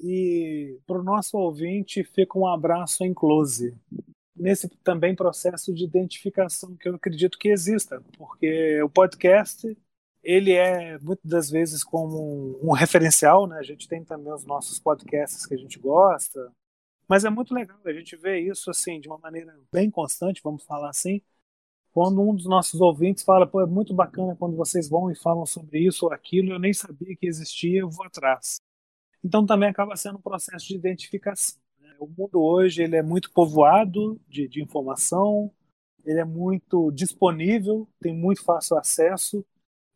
E 0.00 0.78
para 0.86 1.00
o 1.00 1.02
nosso 1.02 1.36
ouvinte, 1.36 2.04
fica 2.04 2.38
um 2.38 2.46
abraço 2.46 3.04
em 3.04 3.12
close. 3.12 3.76
Nesse 4.36 4.68
também 4.84 5.16
processo 5.16 5.74
de 5.74 5.82
identificação 5.82 6.76
que 6.76 6.88
eu 6.88 6.94
acredito 6.94 7.36
que 7.36 7.48
exista, 7.48 8.00
porque 8.16 8.80
o 8.80 8.88
podcast 8.88 9.76
ele 10.22 10.52
é 10.52 10.96
muitas 10.98 11.28
das 11.28 11.50
vezes 11.50 11.82
como 11.82 12.56
um, 12.62 12.72
referencial, 12.72 13.48
né? 13.48 13.58
A 13.58 13.62
gente 13.62 13.88
tem 13.88 14.04
também 14.04 14.32
os 14.32 14.44
nossos 14.44 14.78
podcasts 14.78 15.46
que 15.46 15.54
a 15.54 15.58
gente 15.58 15.80
gosta, 15.80 16.52
mas 17.08 17.24
é 17.24 17.30
muito 17.30 17.52
legal 17.52 17.78
a 17.84 17.92
gente 17.92 18.14
ver 18.14 18.38
isso 18.38 18.70
assim 18.70 19.00
de 19.00 19.08
uma 19.08 19.18
maneira 19.18 19.58
bem 19.72 19.90
constante, 19.90 20.40
vamos 20.44 20.62
falar 20.62 20.90
assim. 20.90 21.20
Quando 21.92 22.20
um 22.20 22.34
dos 22.34 22.46
nossos 22.46 22.80
ouvintes 22.80 23.24
fala, 23.24 23.46
pô, 23.46 23.60
é 23.60 23.66
muito 23.66 23.94
bacana 23.94 24.36
quando 24.36 24.56
vocês 24.56 24.88
vão 24.88 25.10
e 25.10 25.16
falam 25.16 25.46
sobre 25.46 25.80
isso 25.80 26.06
ou 26.06 26.12
aquilo, 26.12 26.52
eu 26.52 26.58
nem 26.58 26.72
sabia 26.72 27.16
que 27.16 27.26
existia, 27.26 27.80
eu 27.80 27.90
vou 27.90 28.06
atrás. 28.06 28.60
Então 29.24 29.44
também 29.44 29.68
acaba 29.68 29.96
sendo 29.96 30.18
um 30.18 30.22
processo 30.22 30.68
de 30.68 30.76
identificação. 30.76 31.58
Né? 31.80 31.94
O 31.98 32.06
mundo 32.06 32.40
hoje 32.40 32.82
ele 32.82 32.96
é 32.96 33.02
muito 33.02 33.32
povoado 33.32 34.20
de, 34.28 34.46
de 34.48 34.62
informação, 34.62 35.50
ele 36.04 36.20
é 36.20 36.24
muito 36.24 36.90
disponível, 36.92 37.88
tem 38.00 38.14
muito 38.14 38.42
fácil 38.44 38.76
acesso 38.76 39.44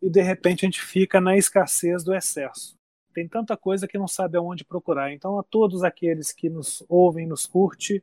e 0.00 0.10
de 0.10 0.20
repente 0.20 0.64
a 0.64 0.66
gente 0.66 0.82
fica 0.82 1.20
na 1.20 1.36
escassez 1.36 2.02
do 2.02 2.14
excesso. 2.14 2.76
Tem 3.14 3.28
tanta 3.28 3.56
coisa 3.56 3.86
que 3.86 3.98
não 3.98 4.08
sabe 4.08 4.36
aonde 4.36 4.64
procurar. 4.64 5.12
Então 5.12 5.38
a 5.38 5.42
todos 5.42 5.84
aqueles 5.84 6.32
que 6.32 6.48
nos 6.50 6.84
ouvem, 6.88 7.26
nos 7.26 7.46
curte, 7.46 8.02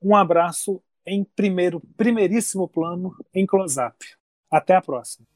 um 0.00 0.14
abraço 0.14 0.82
em 1.10 1.24
primeiro, 1.24 1.80
primeiríssimo 1.96 2.68
plano 2.68 3.14
em 3.34 3.44
close-up. 3.44 3.96
Até 4.50 4.74
a 4.76 4.80
próxima. 4.80 5.26